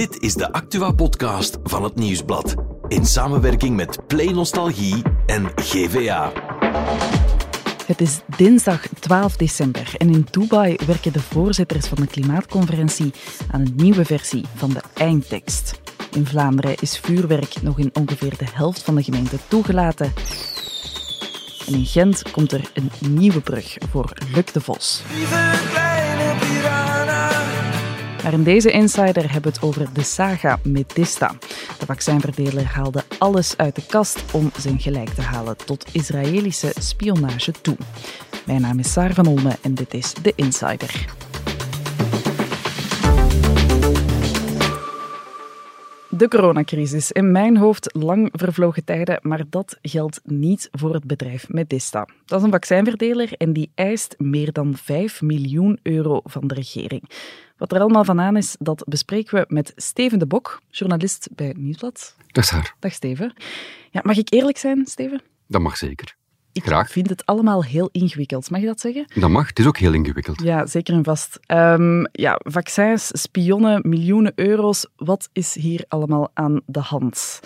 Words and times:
Dit 0.00 0.22
is 0.22 0.34
de 0.34 0.52
Actua-podcast 0.52 1.58
van 1.62 1.84
het 1.84 1.94
Nieuwsblad. 1.94 2.54
In 2.88 3.06
samenwerking 3.06 3.76
met 3.76 4.06
Play 4.06 4.32
Nostalgie 4.32 5.02
en 5.26 5.50
GVA. 5.54 6.32
Het 7.86 8.00
is 8.00 8.20
dinsdag 8.36 8.86
12 9.00 9.36
december 9.36 9.92
en 9.96 10.10
in 10.10 10.26
Dubai 10.30 10.76
werken 10.86 11.12
de 11.12 11.20
voorzitters 11.20 11.86
van 11.86 11.98
de 12.00 12.06
klimaatconferentie 12.06 13.12
aan 13.50 13.60
een 13.60 13.72
nieuwe 13.76 14.04
versie 14.04 14.44
van 14.54 14.70
de 14.70 14.80
eindtekst. 14.94 15.80
In 16.12 16.26
Vlaanderen 16.26 16.74
is 16.80 16.98
vuurwerk 16.98 17.62
nog 17.62 17.78
in 17.78 17.90
ongeveer 17.92 18.36
de 18.36 18.46
helft 18.52 18.82
van 18.82 18.94
de 18.94 19.02
gemeente 19.02 19.36
toegelaten. 19.48 20.12
En 21.66 21.74
in 21.74 21.86
Gent 21.86 22.30
komt 22.30 22.52
er 22.52 22.70
een 22.74 22.90
nieuwe 23.10 23.40
brug 23.40 23.76
voor 23.90 24.12
Luc 24.34 24.44
de 24.52 24.60
Vos. 24.60 25.02
Maar 28.22 28.32
in 28.32 28.42
deze 28.42 28.70
Insider 28.70 29.32
hebben 29.32 29.52
we 29.52 29.58
het 29.58 29.62
over 29.62 29.92
de 29.92 30.02
saga 30.02 30.58
Medista. 30.62 31.34
De 31.78 31.86
vaccinverdeler 31.86 32.64
haalde 32.64 33.04
alles 33.18 33.56
uit 33.56 33.74
de 33.74 33.86
kast 33.86 34.24
om 34.32 34.50
zijn 34.58 34.78
gelijk 34.78 35.08
te 35.08 35.22
halen 35.22 35.56
tot 35.56 35.88
Israëlische 35.92 36.72
spionage 36.78 37.52
toe. 37.60 37.76
Mijn 38.46 38.60
naam 38.60 38.78
is 38.78 38.92
Saar 38.92 39.14
van 39.14 39.26
Olme 39.26 39.56
en 39.62 39.74
dit 39.74 39.94
is 39.94 40.14
de 40.14 40.32
Insider. 40.36 41.06
De 46.08 46.28
coronacrisis. 46.28 47.12
In 47.12 47.32
mijn 47.32 47.56
hoofd 47.56 47.94
lang 47.94 48.28
vervlogen 48.32 48.84
tijden, 48.84 49.18
maar 49.22 49.42
dat 49.50 49.78
geldt 49.82 50.20
niet 50.24 50.68
voor 50.72 50.94
het 50.94 51.04
bedrijf 51.04 51.48
Medista. 51.48 52.08
Dat 52.24 52.38
is 52.38 52.44
een 52.44 52.50
vaccinverdeler 52.50 53.32
en 53.36 53.52
die 53.52 53.70
eist 53.74 54.14
meer 54.18 54.52
dan 54.52 54.76
5 54.76 55.22
miljoen 55.22 55.78
euro 55.82 56.20
van 56.24 56.46
de 56.46 56.54
regering. 56.54 57.02
Wat 57.60 57.72
er 57.72 57.80
allemaal 57.80 58.04
van 58.04 58.20
aan 58.20 58.36
is, 58.36 58.56
dat 58.58 58.84
bespreken 58.88 59.38
we 59.38 59.44
met 59.48 59.72
Steven 59.76 60.18
de 60.18 60.26
Bok, 60.26 60.60
journalist 60.70 61.28
bij 61.34 61.54
Nieuwsblad. 61.58 62.16
Dag 62.26 62.44
Saar. 62.44 62.74
Dag 62.78 62.92
Steven. 62.92 63.32
Ja, 63.90 64.00
mag 64.04 64.16
ik 64.16 64.32
eerlijk 64.32 64.58
zijn, 64.58 64.86
Steven? 64.86 65.22
Dat 65.46 65.60
mag 65.60 65.76
zeker. 65.76 66.16
Ik 66.52 66.64
Graag. 66.64 66.90
vind 66.90 67.08
het 67.08 67.26
allemaal 67.26 67.64
heel 67.64 67.88
ingewikkeld. 67.92 68.50
Mag 68.50 68.60
je 68.60 68.66
dat 68.66 68.80
zeggen? 68.80 69.06
Dat 69.14 69.30
mag. 69.30 69.46
Het 69.48 69.58
is 69.58 69.66
ook 69.66 69.78
heel 69.78 69.92
ingewikkeld. 69.92 70.42
Ja, 70.42 70.66
zeker 70.66 70.94
en 70.94 71.04
vast. 71.04 71.38
Ehm, 71.46 72.04
ja, 72.12 72.40
vaccins, 72.42 73.08
spionnen, 73.12 73.88
miljoenen 73.88 74.32
euro's. 74.34 74.86
Wat 74.96 75.28
is 75.32 75.54
hier 75.54 75.84
allemaal 75.88 76.30
aan 76.34 76.60
de 76.66 76.80
hand? 76.80 77.40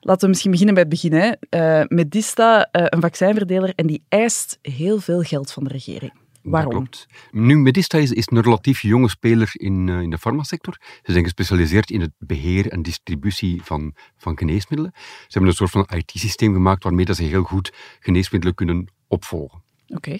Laten 0.00 0.22
we 0.22 0.28
misschien 0.28 0.50
beginnen 0.50 0.74
bij 0.74 0.84
het 0.84 0.92
begin. 0.92 1.12
Hè. 1.12 1.32
Eh, 1.48 1.86
Medista, 1.88 2.68
eh, 2.70 2.84
een 2.86 3.00
vaccinverdeler, 3.00 3.72
en 3.74 3.86
die 3.86 4.02
eist 4.08 4.58
heel 4.62 5.00
veel 5.00 5.22
geld 5.22 5.52
van 5.52 5.64
de 5.64 5.70
regering. 5.70 6.12
Waarom? 6.50 6.72
Dat 6.72 7.06
klopt. 7.06 7.06
Nu, 7.30 7.56
Medista 7.56 7.98
is, 7.98 8.12
is 8.12 8.26
een 8.30 8.40
relatief 8.40 8.80
jonge 8.82 9.08
speler 9.08 9.50
in, 9.52 9.88
eh, 9.88 10.00
in 10.00 10.10
de 10.10 10.18
farmasector. 10.18 10.76
Ze 11.02 11.12
zijn 11.12 11.24
gespecialiseerd 11.24 11.90
in 11.90 12.00
het 12.00 12.12
beheer 12.18 12.68
en 12.68 12.82
distributie 12.82 13.62
van, 13.62 13.94
van 14.16 14.38
geneesmiddelen. 14.38 14.92
Ze 14.96 15.26
hebben 15.28 15.50
een 15.50 15.56
soort 15.56 15.70
van 15.70 15.88
IT-systeem 15.96 16.52
gemaakt 16.52 16.82
waarmee 16.82 17.04
dat 17.04 17.16
ze 17.16 17.22
heel 17.22 17.42
goed 17.42 17.72
geneesmiddelen 18.00 18.54
kunnen 18.54 18.92
opvolgen. 19.06 19.62
Oké. 19.88 20.18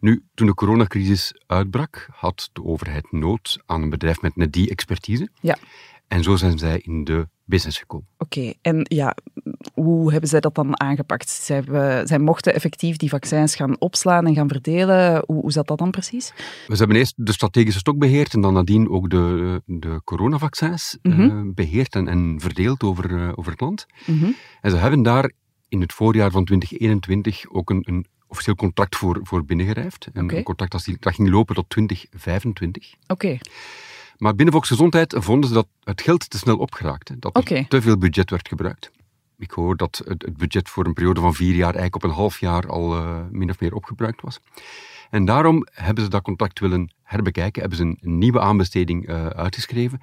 Nu, 0.00 0.24
toen 0.34 0.46
de 0.46 0.54
coronacrisis 0.54 1.34
uitbrak, 1.46 2.08
had 2.10 2.50
de 2.52 2.64
overheid 2.64 3.12
nood 3.12 3.58
aan 3.66 3.82
een 3.82 3.90
bedrijf 3.90 4.20
met 4.20 4.36
net 4.36 4.52
die 4.52 4.70
expertise. 4.70 5.28
Ja. 5.40 5.56
En 6.08 6.22
zo 6.22 6.36
zijn 6.36 6.58
zij 6.58 6.78
in 6.78 7.04
de 7.04 7.28
business 7.48 7.78
gekomen. 7.78 8.06
Oké, 8.18 8.52
en 8.62 8.80
ja, 8.82 9.14
hoe 9.74 10.10
hebben 10.10 10.28
zij 10.30 10.40
dat 10.40 10.54
dan 10.54 10.80
aangepakt? 10.80 11.28
Zij, 11.30 11.56
hebben- 11.56 12.06
zij 12.06 12.18
mochten 12.18 12.54
effectief 12.54 12.96
die 12.96 13.08
vaccins 13.08 13.54
gaan 13.54 13.80
opslaan 13.80 14.26
en 14.26 14.34
gaan 14.34 14.48
verdelen. 14.48 15.22
Hoe, 15.26 15.40
hoe 15.40 15.52
zat 15.52 15.66
dat 15.66 15.78
dan 15.78 15.90
precies? 15.90 16.32
We 16.66 16.76
hebben 16.76 16.96
eerst 16.96 17.14
de 17.16 17.32
strategische 17.32 17.78
stok 17.78 17.98
beheerd 17.98 18.34
en 18.34 18.40
dan 18.40 18.52
nadien 18.54 18.88
ook 18.88 19.10
de, 19.10 19.62
de 19.66 20.00
coronavaccins 20.04 20.98
eh, 21.02 21.12
Mhm. 21.16 21.52
beheerd 21.54 21.94
en, 21.94 22.08
en 22.08 22.40
verdeeld 22.40 22.82
over, 22.82 23.16
eh, 23.22 23.32
over 23.34 23.50
het 23.52 23.60
land. 23.60 23.86
Mhm. 24.06 24.24
En 24.60 24.70
ze 24.70 24.76
hebben 24.76 25.02
daar 25.02 25.32
in 25.68 25.80
het 25.80 25.92
voorjaar 25.92 26.30
van 26.30 26.44
2021 26.44 27.50
ook 27.50 27.70
een, 27.70 27.82
een 27.86 28.06
officieel 28.26 28.54
contract 28.56 28.96
voor, 28.96 29.20
voor 29.22 29.44
binnengerijfd. 29.44 30.08
Een 30.12 30.42
contract 30.42 30.72
dat, 30.72 30.88
dat 31.00 31.14
ging 31.14 31.28
lopen 31.28 31.54
tot 31.54 31.70
2025. 31.70 32.94
Oké, 33.06 33.38
Maar 34.18 34.34
binnen 34.34 34.52
Volksgezondheid 34.54 35.14
vonden 35.18 35.48
ze 35.48 35.54
dat 35.54 35.68
het 35.84 36.02
geld 36.02 36.30
te 36.30 36.38
snel 36.38 36.56
opgeraakt. 36.56 37.08
hè, 37.08 37.18
Dat 37.18 37.50
er 37.50 37.68
te 37.68 37.82
veel 37.82 37.98
budget 37.98 38.30
werd 38.30 38.48
gebruikt. 38.48 38.90
Ik 39.38 39.50
hoor 39.50 39.76
dat 39.76 40.02
het, 40.04 40.36
budget 40.36 40.68
voor 40.68 40.86
een 40.86 40.92
periode 40.92 41.20
van 41.20 41.34
vier 41.34 41.54
jaar 41.54 41.74
eigenlijk 41.74 41.94
op 41.94 42.02
een 42.02 42.16
half 42.16 42.40
jaar 42.40 42.68
al 42.68 42.96
eh, 42.96 43.20
min 43.30 43.50
of 43.50 43.60
meer 43.60 43.74
opgebruikt 43.74 44.20
was. 44.20 44.40
En 45.10 45.24
daarom 45.24 45.66
hebben 45.72 46.04
ze 46.04 46.10
dat 46.10 46.22
contract 46.22 46.60
willen 46.60 46.92
herbekijken, 47.02 47.60
hebben 47.60 47.78
ze 47.78 47.84
een, 47.84 47.98
een 48.00 48.18
nieuwe 48.18 48.40
aanbesteding 48.40 49.06
eh, 49.06 49.26
uitgeschreven. 49.26 50.00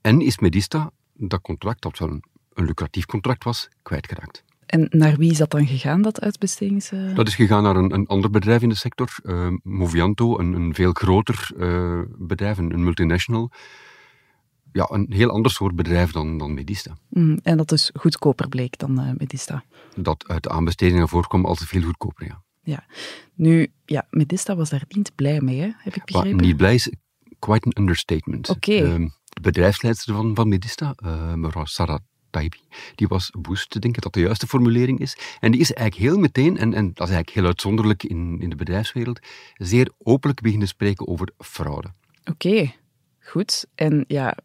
En 0.00 0.20
is 0.20 0.38
Medista 0.38 0.90
dat 1.12 1.40
contract, 1.40 1.82
dat 1.82 1.98
wel 1.98 2.08
een, 2.08 2.24
een 2.52 2.64
lucratief 2.64 3.06
contract 3.06 3.44
was, 3.44 3.68
kwijtgeraakt. 3.82 4.44
En 4.74 4.86
naar 4.90 5.16
wie 5.16 5.30
is 5.30 5.38
dat 5.38 5.50
dan 5.50 5.66
gegaan, 5.66 6.02
dat 6.02 6.20
uitbestedings... 6.20 6.90
eh? 6.90 7.14
Dat 7.14 7.28
is 7.28 7.34
gegaan 7.34 7.62
naar 7.62 7.76
een, 7.76 7.94
een 7.94 8.06
ander 8.06 8.30
bedrijf 8.30 8.62
in 8.62 8.68
de 8.68 8.74
sector, 8.74 9.08
eh, 9.22 9.48
Movianto, 9.62 10.38
een, 10.38 10.52
een 10.52 10.74
veel 10.74 10.92
groter 10.92 11.50
eh, 11.58 12.00
bedrijf, 12.18 12.58
een, 12.58 12.72
een 12.72 12.84
multinational. 12.84 13.50
Ja, 14.72 14.86
een 14.90 15.06
heel 15.08 15.30
ander 15.30 15.50
soort 15.50 15.74
bedrijf 15.74 16.12
dan, 16.12 16.38
dan 16.38 16.54
Medista. 16.54 16.96
Mm, 17.08 17.38
en 17.42 17.56
dat 17.56 17.68
dus 17.68 17.90
goedkoper 17.94 18.48
bleek 18.48 18.78
dan 18.78 19.14
Medista. 19.18 19.64
Dat 19.96 20.28
uit 20.28 20.42
de 20.42 20.48
aanbestedingen 20.48 21.08
voorkwam 21.08 21.44
als 21.44 21.64
veel 21.64 21.82
goedkoper, 21.82 22.26
ja. 22.26 22.42
Ja. 22.62 22.86
Nu, 23.34 23.72
ja, 23.84 24.06
Medista 24.10 24.56
was 24.56 24.70
daar 24.70 24.84
niet 24.88 25.14
blij 25.14 25.40
mee, 25.40 25.60
hè? 25.60 25.70
heb 25.76 25.94
ik 25.94 26.04
begrepen. 26.04 26.36
niet 26.40 26.56
blij 26.56 26.74
is, 26.74 26.92
quite 27.38 27.66
an 27.66 27.72
understatement. 27.82 28.48
Oké. 28.48 28.74
Ehm, 28.74 29.08
de 29.24 29.40
bedrijfsleidster 29.40 30.14
van, 30.14 30.34
van 30.34 30.48
Medista, 30.48 30.94
mevrouw 31.34 31.64
Sarah 31.64 32.00
Taibi, 32.34 32.60
die 32.94 33.08
was 33.08 33.30
woest 33.42 33.70
te 33.70 33.78
denken 33.78 34.02
dat 34.02 34.12
de 34.12 34.20
juiste 34.20 34.46
formulering 34.46 35.00
is. 35.00 35.16
En 35.40 35.50
die 35.50 35.60
is 35.60 35.72
eigenlijk 35.72 36.10
heel 36.10 36.20
meteen, 36.20 36.58
en, 36.58 36.74
en 36.74 36.84
dat 36.84 37.08
is 37.08 37.14
eigenlijk 37.14 37.30
heel 37.30 37.46
uitzonderlijk 37.46 38.02
in, 38.02 38.40
in 38.40 38.50
de 38.50 38.56
bedrijfswereld, 38.56 39.20
zeer 39.56 39.90
openlijk 39.98 40.40
beginnen 40.40 40.68
spreken 40.68 41.08
over 41.08 41.28
fraude. 41.38 41.88
Oké, 42.24 42.72
goed. 43.20 43.66
En 43.74 44.04
ja, 44.08 44.36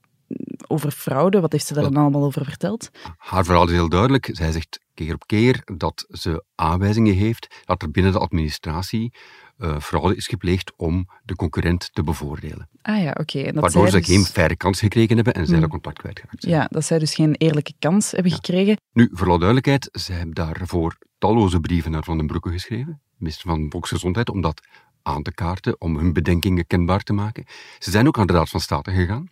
over 0.68 0.92
fraude, 0.92 1.40
wat 1.40 1.52
heeft 1.52 1.66
ze 1.66 1.74
daar 1.74 1.84
dan 1.84 1.98
allemaal 1.98 2.24
over 2.24 2.46
verteld? 2.46 2.90
Haar 3.18 3.46
verhaal 3.46 3.66
is 3.66 3.72
heel 3.72 3.90
duidelijk. 3.90 4.30
Zij 4.32 4.52
zegt 4.52 4.80
keer 4.94 5.14
op 5.14 5.28
keer 5.28 5.62
dat 5.66 6.06
ze 6.10 6.44
aanwijzingen 6.56 7.16
heeft 7.16 7.62
dat 7.66 7.82
er 7.82 7.92
binnen 7.92 8.12
de 8.12 8.20
administratie 8.20 9.14
eh, 9.60 9.80
fraude 9.80 10.16
is 10.16 10.28
gepleegd 10.28 10.74
om 10.76 11.10
de 11.24 11.36
concurrent 11.36 11.90
te 11.94 12.04
bevoordelen. 12.04 12.70
Ah 12.82 13.02
ja, 13.02 13.16
oké. 13.20 13.44
Dat 13.44 13.62
Waardoor 13.62 13.90
ze 13.90 13.98
dus- 13.98 14.08
geen 14.08 14.24
faire 14.24 14.56
kans 14.56 14.80
gekregen 14.80 15.16
hebben 15.16 15.34
en 15.34 15.48
zij 15.48 15.60
dat 15.60 15.70
contact 15.70 15.98
kwijtgeraakt 15.98 16.42
zijn. 16.42 16.56
Ja, 16.56 16.68
dat 16.70 16.86
zij 16.86 17.00
dus 17.00 17.16
geen 17.16 17.36
eerlijke 17.36 17.74
kans 17.80 18.12
hebben 18.12 18.32
gekregen. 18.32 18.78
Nu, 18.94 19.10
voor 19.14 19.28
alle 19.28 19.38
duidelijkheid, 19.38 19.90
ze 19.92 20.14
hebben 20.14 20.36
daarvoor 20.36 20.98
talloze 21.18 21.60
brieven 21.60 21.92
naar 21.92 22.04
Van 22.04 22.18
den 22.18 22.28
Broeke 22.28 22.50
geschreven, 22.50 23.02
minister 23.18 23.50
van 23.50 23.66
Volksgezondheid, 23.70 24.30
om 24.30 24.42
dat 24.42 24.62
aan 25.02 25.24
te 25.24 25.34
kaarten, 25.34 25.82
om 25.82 25.98
hun 25.98 26.14
bedenkingen 26.14 26.68
kenbaar 26.68 27.04
te 27.04 27.14
maken. 27.14 27.46
Ze 27.80 27.92
zijn 27.92 28.08
ook 28.08 28.18
aan 28.18 28.28
de 28.28 28.34
Raad 28.34 28.50
van 28.50 28.60
State 28.60 28.92
gegaan. 28.92 29.30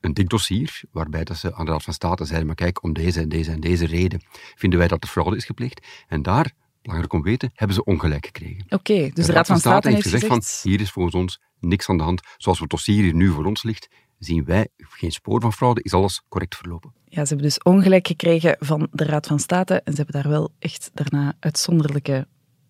Een 0.00 0.14
dik 0.14 0.28
dossier, 0.28 0.80
waarbij 0.90 1.24
dat 1.24 1.36
ze 1.36 1.54
aan 1.54 1.64
de 1.64 1.70
Raad 1.70 1.82
van 1.82 1.92
State 1.92 2.24
zeiden, 2.24 2.46
maar 2.46 2.56
kijk, 2.56 2.82
om 2.82 2.92
deze 2.92 3.20
en 3.20 3.28
deze 3.28 3.50
en 3.50 3.60
deze 3.60 3.86
reden 3.86 4.22
vinden 4.54 4.78
wij 4.78 4.88
dat 4.88 5.02
er 5.02 5.08
fraude 5.08 5.36
is 5.36 5.44
gepleegd. 5.44 5.86
En 6.08 6.22
daar, 6.22 6.52
belangrijk 6.82 7.12
om 7.12 7.22
te 7.22 7.28
weten, 7.28 7.50
hebben 7.54 7.76
ze 7.76 7.84
ongelijk 7.84 8.26
gekregen. 8.26 8.64
Oké, 8.68 9.10
dus 9.14 9.26
de 9.26 9.32
Raad 9.32 9.46
van 9.46 9.58
State 9.58 9.88
heeft 9.88 10.02
gezegd... 10.02 10.26
van, 10.26 10.42
hier 10.62 10.80
is 10.80 10.90
volgens 10.90 11.14
ons 11.14 11.40
niks 11.60 11.88
aan 11.88 11.96
de 11.96 12.02
hand. 12.02 12.20
Zoals 12.36 12.58
het 12.58 12.70
dossier 12.70 13.02
hier 13.02 13.14
nu 13.14 13.28
voor 13.28 13.44
ons 13.44 13.62
ligt, 13.62 13.88
zien 14.18 14.44
wij 14.44 14.68
geen 14.76 15.12
spoor 15.12 15.40
van 15.40 15.52
fraude, 15.52 15.82
is 15.82 15.92
alles 15.92 16.22
correct 16.28 16.56
verlopen. 16.56 16.92
Ja, 17.04 17.22
ze 17.22 17.28
hebben 17.28 17.46
dus 17.46 17.62
ongelijk 17.62 18.06
gekregen 18.06 18.56
van 18.58 18.88
de 18.90 19.04
Raad 19.04 19.26
van 19.26 19.38
State 19.38 19.74
en 19.74 19.92
ze 19.92 20.02
hebben 20.02 20.22
daar 20.22 20.32
wel 20.32 20.52
echt 20.58 20.90
daarna 20.94 21.36
uitzonderlijke 21.40 22.26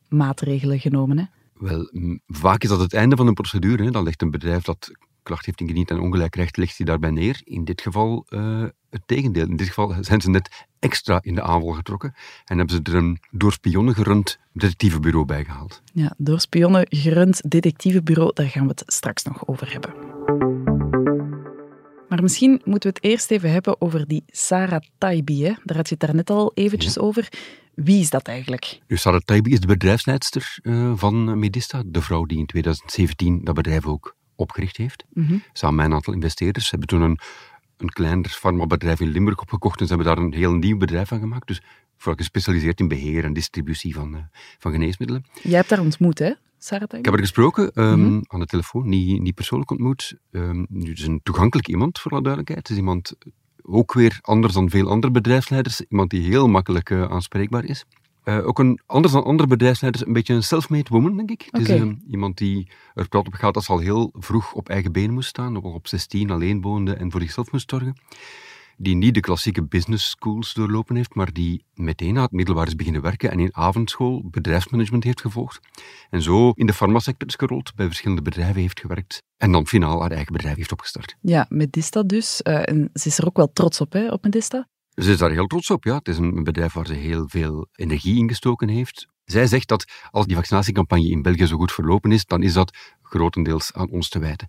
maatregelen 0.08 0.80
genomen. 0.80 1.18
Hè? 1.18 1.24
Wel, 1.54 1.90
vaak 2.26 2.62
is 2.62 2.68
dat 2.68 2.80
het 2.80 2.94
einde 2.94 3.16
van 3.16 3.26
een 3.26 3.34
procedure. 3.34 3.84
Hè. 3.84 3.90
Dan 3.90 4.04
legt 4.04 4.22
een 4.22 4.30
bedrijf 4.30 4.62
dat 4.62 4.90
klacht 5.22 5.46
heeft 5.46 5.60
ingediend 5.60 5.90
en 5.90 6.00
ongelijk 6.00 6.30
krijgt, 6.30 6.56
legt 6.56 6.76
hij 6.76 6.86
daarbij 6.86 7.10
neer. 7.10 7.40
In 7.44 7.64
dit 7.64 7.80
geval 7.80 8.26
eh, 8.28 8.64
het 8.90 9.02
tegendeel. 9.06 9.48
In 9.48 9.56
dit 9.56 9.66
geval 9.66 9.94
zijn 10.00 10.20
ze 10.20 10.30
net 10.30 10.66
extra 10.82 11.18
in 11.22 11.34
de 11.34 11.42
aanval 11.42 11.72
getrokken 11.72 12.14
en 12.44 12.58
hebben 12.58 12.76
ze 12.76 12.92
er 12.92 12.98
een 12.98 13.18
door 13.30 13.52
spionnen 13.52 13.94
gerund 13.94 14.38
detectivebureau 14.52 15.26
bij 15.26 15.44
gehaald. 15.44 15.82
Ja, 15.92 16.14
door 16.16 16.40
spionnen 16.40 16.86
gerund 16.88 17.50
detectivebureau, 17.50 18.30
daar 18.34 18.46
gaan 18.46 18.62
we 18.62 18.68
het 18.68 18.82
straks 18.86 19.22
nog 19.22 19.46
over 19.46 19.72
hebben. 19.72 19.94
Maar 22.08 22.22
misschien 22.22 22.60
moeten 22.64 22.90
we 22.90 22.96
het 23.00 23.04
eerst 23.10 23.30
even 23.30 23.50
hebben 23.50 23.80
over 23.80 24.06
die 24.06 24.22
Sarah 24.26 24.82
Taibi. 24.98 25.44
Hè? 25.44 25.52
Daar 25.64 25.76
had 25.76 25.88
je 25.88 25.94
het 25.94 26.06
daarnet 26.06 26.30
al 26.30 26.52
eventjes 26.54 26.98
over. 26.98 27.28
Wie 27.74 28.00
is 28.00 28.10
dat 28.10 28.28
eigenlijk? 28.28 28.80
Nu, 28.86 28.96
Sarah 28.96 29.20
Taibi 29.20 29.52
is 29.52 29.60
de 29.60 29.66
bedrijfsleidster 29.66 30.58
eh, 30.62 30.92
van 30.96 31.38
Medista, 31.38 31.82
de 31.86 32.02
vrouw 32.02 32.24
die 32.24 32.38
in 32.38 32.46
2017 32.46 33.44
dat 33.44 33.54
bedrijf 33.54 33.86
ook 33.86 34.16
opgericht 34.36 34.76
heeft. 34.76 35.04
Mhm. 35.12 35.36
Samen 35.52 35.76
met 35.76 35.86
een 35.86 35.92
aantal 35.92 36.14
investeerders. 36.14 36.64
Ze 36.64 36.70
hebben 36.70 36.88
toen 36.88 37.00
een, 37.02 37.18
een 37.82 37.92
kleiner 37.92 38.30
farmabedrijf 38.30 39.00
in 39.00 39.08
Limburg 39.08 39.40
opgekocht 39.40 39.80
en 39.80 39.86
ze 39.86 39.94
hebben 39.94 40.14
daar 40.14 40.24
een 40.24 40.32
heel 40.32 40.52
nieuw 40.52 40.76
bedrijf 40.76 41.08
van 41.08 41.18
gemaakt. 41.20 41.46
Dus 41.46 41.62
vooral 41.96 42.16
gespecialiseerd 42.16 42.80
in 42.80 42.88
beheer 42.88 43.24
en 43.24 43.32
distributie 43.32 43.94
van, 43.94 44.14
eh, 44.14 44.22
van 44.58 44.72
geneesmiddelen. 44.72 45.24
Jij 45.42 45.56
hebt 45.56 45.70
haar 45.70 45.80
ontmoet, 45.80 46.18
hè? 46.18 46.32
Sarah 46.58 46.82
Ik 46.82 47.04
heb 47.04 47.06
haar 47.14 47.18
gesproken 47.18 47.72
ehm, 47.72 48.00
Mhm. 48.00 48.20
aan 48.26 48.40
de 48.40 48.46
telefoon, 48.46 48.88
niet, 48.88 49.20
niet 49.20 49.34
persoonlijk 49.34 49.70
ontmoet. 49.70 50.14
Ehm, 50.32 50.64
nu, 50.68 50.88
het 50.88 50.98
is 50.98 51.06
een 51.06 51.20
toegankelijk 51.22 51.68
iemand, 51.68 51.98
voor 51.98 52.10
alle 52.10 52.22
duidelijkheid. 52.22 52.68
Het 52.68 52.70
is 52.76 52.82
iemand 52.82 53.12
ook 53.62 53.92
weer 53.92 54.18
anders 54.22 54.54
dan 54.54 54.70
veel 54.70 54.88
andere 54.88 55.12
bedrijfsleiders. 55.12 55.80
Iemand 55.88 56.10
die 56.10 56.22
heel 56.22 56.48
makkelijk 56.48 56.90
eh, 56.90 57.10
aanspreekbaar 57.10 57.64
is. 57.64 57.84
Eh, 58.22 58.46
ook 58.46 58.58
een, 58.58 58.80
anders 58.86 59.12
dan 59.12 59.24
andere 59.24 59.48
bedrijfsleiders, 59.48 60.06
een 60.06 60.12
beetje 60.12 60.34
een 60.34 60.42
self-made 60.42 60.88
woman, 60.90 61.16
denk 61.16 61.30
ik. 61.30 61.48
Het 61.50 61.68
is 61.68 61.82
iemand 62.06 62.38
die 62.38 62.70
er 62.94 63.08
prat 63.08 63.26
op 63.26 63.34
gaat 63.34 63.54
dat 63.54 63.64
ze 63.64 63.72
al 63.72 63.78
heel 63.78 64.10
vroeg 64.12 64.52
op 64.52 64.68
eigen 64.68 64.92
benen 64.92 65.14
moest 65.14 65.28
staan, 65.28 65.62
al 65.62 65.72
op 65.72 65.88
16 65.88 66.30
alleen 66.30 66.60
woonde 66.60 66.94
en 66.94 67.10
voor 67.10 67.20
zichzelf 67.20 67.52
moest 67.52 67.70
zorgen. 67.70 67.94
Die 68.76 68.94
niet 68.94 69.14
de 69.14 69.20
klassieke 69.20 69.62
business 69.62 70.10
schools 70.10 70.54
doorlopen 70.54 70.96
heeft, 70.96 71.14
maar 71.14 71.32
die 71.32 71.64
meteen 71.74 72.14
na 72.14 72.22
het 72.22 72.32
middelbaar 72.32 72.66
is 72.66 72.76
beginnen 72.76 73.02
werken 73.02 73.30
en 73.30 73.40
in 73.40 73.56
avondschool 73.56 74.22
bedrijfsmanagement 74.30 75.04
heeft 75.04 75.20
gevolgd. 75.20 75.60
En 76.10 76.22
zo 76.22 76.50
in 76.50 76.66
de 76.66 76.72
farmasector 76.72 77.28
is 77.28 77.34
gerold, 77.34 77.74
bij 77.74 77.86
verschillende 77.86 78.22
bedrijven 78.22 78.60
heeft 78.60 78.80
gewerkt. 78.80 79.22
En 79.36 79.52
dan 79.52 79.66
finaal 79.66 80.00
haar 80.00 80.10
eigen 80.10 80.32
bedrijf 80.32 80.56
heeft 80.56 80.72
opgestart. 80.72 81.16
Ja, 81.20 81.46
Medista 81.48 82.02
dus. 82.02 82.42
Eh, 82.42 82.68
en 82.68 82.90
ze 82.94 83.08
is 83.08 83.18
er 83.18 83.26
ook 83.26 83.36
wel 83.36 83.52
trots 83.52 83.80
op, 83.80 83.92
hè, 83.92 84.08
op 84.08 84.22
Medista. 84.24 84.68
Ze 84.94 85.10
is 85.10 85.18
daar 85.18 85.30
heel 85.30 85.46
trots 85.46 85.70
op, 85.70 85.84
ja. 85.84 85.94
Het 85.94 86.08
is 86.08 86.18
een 86.18 86.44
bedrijf 86.44 86.72
waar 86.72 86.86
ze 86.86 86.94
heel 86.94 87.28
veel 87.28 87.66
energie 87.74 88.18
in 88.18 88.28
gestoken 88.28 88.68
heeft. 88.68 89.06
Zij 89.24 89.46
zegt 89.46 89.68
dat 89.68 89.84
als 90.10 90.26
die 90.26 90.36
vaccinatiecampagne 90.36 91.08
in 91.10 91.22
België 91.22 91.46
zo 91.46 91.56
goed 91.56 91.72
verlopen 91.72 92.12
is, 92.12 92.24
dan 92.24 92.42
is 92.42 92.52
dat 92.52 92.76
grotendeels 93.02 93.72
aan 93.72 93.90
ons 93.90 94.08
te 94.08 94.18
wijten. 94.18 94.48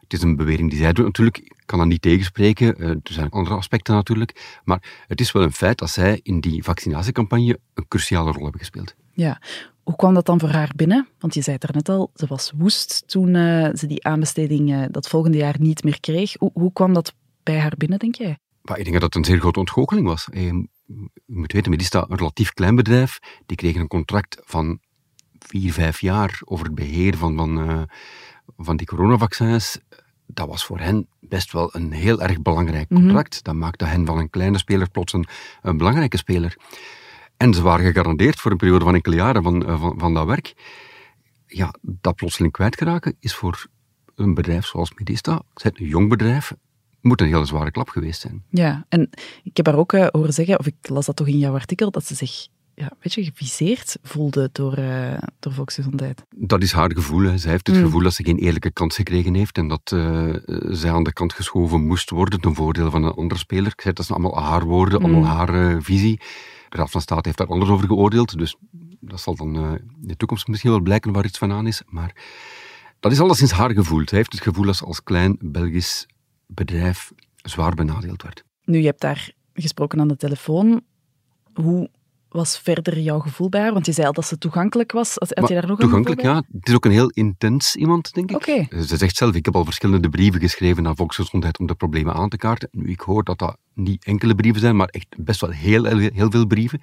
Het 0.00 0.12
is 0.12 0.22
een 0.22 0.36
bewering 0.36 0.70
die 0.70 0.78
zij 0.78 0.92
doet 0.92 1.04
natuurlijk. 1.04 1.38
Ik 1.38 1.62
kan 1.66 1.78
dat 1.78 1.88
niet 1.88 2.02
tegenspreken. 2.02 2.76
Eh, 2.76 2.88
Er 2.88 3.00
zijn 3.02 3.30
andere 3.30 3.54
aspecten 3.56 3.94
natuurlijk. 3.94 4.60
Maar 4.64 5.04
het 5.06 5.20
is 5.20 5.32
wel 5.32 5.42
een 5.42 5.52
feit 5.52 5.78
dat 5.78 5.90
zij 5.90 6.20
in 6.22 6.40
die 6.40 6.62
vaccinatiecampagne 6.62 7.58
een 7.74 7.88
cruciale 7.88 8.32
rol 8.32 8.42
hebben 8.42 8.60
gespeeld. 8.60 8.94
Ja. 9.12 9.40
Hoe 9.82 9.96
kwam 9.96 10.14
dat 10.14 10.26
dan 10.26 10.40
voor 10.40 10.48
haar 10.48 10.72
binnen? 10.76 11.08
Want 11.18 11.34
je 11.34 11.42
zei 11.42 11.56
het 11.60 11.74
net 11.74 11.88
al, 11.88 12.10
ze 12.14 12.26
was 12.26 12.52
woest 12.56 13.02
toen 13.06 13.34
eh, 13.34 13.68
ze 13.74 13.86
die 13.86 14.04
aanbesteding 14.04 14.72
eh, 14.72 14.82
dat 14.90 15.08
volgende 15.08 15.36
jaar 15.38 15.56
niet 15.58 15.84
meer 15.84 16.00
kreeg. 16.00 16.34
Hoe 16.52 16.72
kwam 16.72 16.92
dat 16.92 17.14
bij 17.42 17.58
haar 17.58 17.74
binnen, 17.76 17.98
denk 17.98 18.14
jij? 18.14 18.38
Maar 18.68 18.78
ik 18.78 18.84
denk 18.84 19.00
dat 19.00 19.02
het 19.02 19.14
een 19.14 19.24
zeer 19.24 19.40
grote 19.40 19.58
ontgoocheling 19.58 20.06
was. 20.06 20.28
Eh, 20.30 20.46
Je 20.46 20.68
moet 21.26 21.52
weten, 21.52 21.70
Medista, 21.70 22.06
een 22.08 22.16
relatief 22.16 22.52
klein 22.52 22.74
bedrijf, 22.74 23.18
die 23.46 23.56
kregen 23.56 23.80
een 23.80 23.88
contract 23.88 24.40
van 24.44 24.78
vier, 25.38 25.72
vijf 25.72 26.00
jaar 26.00 26.40
over 26.44 26.66
het 26.66 26.74
beheer 26.74 27.16
van, 27.16 27.36
van, 27.36 27.68
eh, 27.68 27.82
van 28.56 28.76
die 28.76 28.86
coronavaccins. 28.86 29.78
Dat 30.26 30.48
was 30.48 30.64
voor 30.64 30.78
hen 30.78 31.08
best 31.20 31.52
wel 31.52 31.74
een 31.74 31.92
heel 31.92 32.22
erg 32.22 32.42
belangrijk 32.42 32.88
contract. 32.88 33.44
Dat 33.44 33.54
maakte 33.54 33.84
hen 33.84 34.06
van 34.06 34.18
een 34.18 34.30
kleine 34.30 34.58
speler 34.58 34.90
plots 34.90 35.12
een, 35.12 35.26
een 35.62 35.76
belangrijke 35.76 36.16
speler. 36.16 36.56
En 37.36 37.54
ze 37.54 37.62
waren 37.62 37.86
gegarandeerd 37.86 38.40
voor 38.40 38.50
een 38.50 38.56
periode 38.56 38.84
van 38.84 38.94
enkele 38.94 39.16
jaren 39.16 39.42
van, 39.42 39.66
eh, 39.66 39.80
van, 39.80 39.98
van 39.98 40.14
dat 40.14 40.26
werk. 40.26 40.54
Ja, 41.46 41.74
dat 41.82 42.16
plotseling 42.16 42.52
kwijtgeraken 42.52 43.16
is 43.20 43.34
voor 43.34 43.66
een 44.14 44.34
bedrijf 44.34 44.66
zoals 44.66 44.92
Medista, 44.94 45.42
het, 45.54 45.80
een 45.80 45.86
jong 45.86 46.08
bedrijf, 46.08 46.52
moet 47.06 47.20
een 47.20 47.26
hele 47.26 47.44
zware 47.44 47.70
klap 47.70 47.88
geweest 47.88 48.20
zijn. 48.20 48.42
Ja, 48.50 48.86
en 48.88 49.10
ik 49.42 49.56
heb 49.56 49.66
haar 49.66 49.76
ook 49.76 49.92
eh, 49.92 50.06
horen 50.10 50.32
zeggen, 50.32 50.58
of 50.58 50.66
ik 50.66 50.74
las 50.82 51.06
dat 51.06 51.16
toch 51.16 51.26
in 51.28 51.38
jouw 51.38 51.54
artikel, 51.54 51.90
dat 51.90 52.04
ze 52.06 52.14
zich 52.14 52.46
ja, 52.74 52.84
een 52.84 52.96
beetje 53.02 53.24
geviseerd 53.24 53.98
voelde 54.02 54.48
door, 54.52 54.72
eh, 54.74 55.18
door 55.38 55.52
volksgezondheid. 55.52 56.22
Dat 56.36 56.62
is 56.62 56.72
haar 56.72 56.92
gevoel. 56.92 57.22
Hè. 57.22 57.38
Zij 57.38 57.50
heeft 57.50 57.66
het 57.66 57.76
Mm. 57.76 57.82
gevoel 57.82 58.02
dat 58.02 58.14
ze 58.14 58.24
geen 58.24 58.38
eerlijke 58.38 58.70
kans 58.70 58.94
gekregen 58.96 59.34
heeft 59.34 59.58
en 59.58 59.68
dat 59.68 59.92
eh, 59.92 60.34
zij 60.70 60.92
aan 60.92 61.02
de 61.02 61.12
kant 61.12 61.32
geschoven 61.32 61.86
moest 61.86 62.10
worden 62.10 62.40
ten 62.40 62.54
voordele 62.54 62.90
van 62.90 63.02
een 63.04 63.12
andere 63.12 63.40
speler. 63.40 63.72
Ik 63.72 63.80
zei, 63.80 63.94
dat 63.94 64.06
zijn 64.06 64.18
allemaal 64.18 64.42
haar 64.44 64.64
woorden, 64.64 64.98
allemaal 65.02 65.20
Mm. 65.20 65.26
haar 65.26 65.82
visie. 65.82 66.20
De 66.68 66.76
Raad 66.76 66.90
van 66.90 67.00
State 67.00 67.22
heeft 67.28 67.38
daar 67.38 67.46
anders 67.46 67.70
over 67.70 67.86
geoordeeld, 67.86 68.38
dus 68.38 68.56
dat 69.00 69.20
zal 69.20 69.34
dan 69.36 69.54
in 69.56 69.80
de 70.00 70.16
toekomst 70.16 70.48
misschien 70.48 70.70
wel 70.70 70.80
blijken 70.80 71.12
waar 71.12 71.24
iets 71.24 71.38
van 71.38 71.52
aan 71.52 71.66
is. 71.66 71.82
Maar 71.88 72.14
dat 73.00 73.12
is 73.12 73.20
alleszins 73.20 73.50
haar 73.52 73.70
gevoel. 73.72 74.02
Zij 74.04 74.18
heeft 74.18 74.32
het 74.32 74.42
gevoel 74.42 74.64
dat 74.64 74.76
ze 74.76 74.84
als 74.84 75.02
klein 75.02 75.36
Belgisch 75.40 76.06
bedrijf 76.46 77.12
zwaar 77.36 77.74
benadeeld 77.74 78.22
werd. 78.22 78.44
Nu, 78.64 78.78
je 78.78 78.86
hebt 78.86 79.00
daar 79.00 79.30
gesproken 79.54 80.00
aan 80.00 80.08
de 80.08 80.16
telefoon. 80.16 80.80
Hoe 81.54 81.90
was 82.28 82.58
verder 82.58 82.98
jouw 82.98 83.18
gevoel 83.18 83.48
bij 83.48 83.60
haar? 83.60 83.72
Want 83.72 83.86
je 83.86 83.92
zei 83.92 84.06
al 84.06 84.12
dat 84.12 84.26
ze 84.26 84.38
toegankelijk 84.38 84.92
was. 84.92 85.14
Had, 85.14 85.36
Maar 85.36 85.48
je 85.48 85.54
daar 85.54 85.66
nog 85.66 85.78
toegankelijk, 85.78 86.22
ja. 86.22 86.42
Het 86.52 86.68
is 86.68 86.74
ook 86.74 86.84
een 86.84 86.90
heel 86.90 87.08
intens 87.08 87.76
iemand, 87.76 88.12
denk 88.12 88.30
ik. 88.30 88.36
Oké. 88.36 88.82
Ze 88.82 88.96
zegt 88.96 89.16
zelf, 89.16 89.34
ik 89.34 89.44
heb 89.44 89.56
al 89.56 89.64
verschillende 89.64 90.08
brieven 90.08 90.40
geschreven 90.40 90.82
naar 90.82 90.96
volksgezondheid 90.96 91.58
om 91.58 91.66
de 91.66 91.74
problemen 91.74 92.14
aan 92.14 92.28
te 92.28 92.36
kaarten. 92.36 92.68
Nu, 92.72 92.90
ik 92.90 93.00
hoor 93.00 93.24
dat 93.24 93.38
dat 93.38 93.58
niet 93.74 94.04
enkele 94.04 94.34
brieven 94.34 94.60
zijn, 94.60 94.76
maar 94.76 94.88
echt 94.88 95.16
best 95.18 95.40
wel 95.40 95.50
heel, 95.50 95.84
heel, 95.84 96.30
veel 96.30 96.46
brieven. 96.46 96.80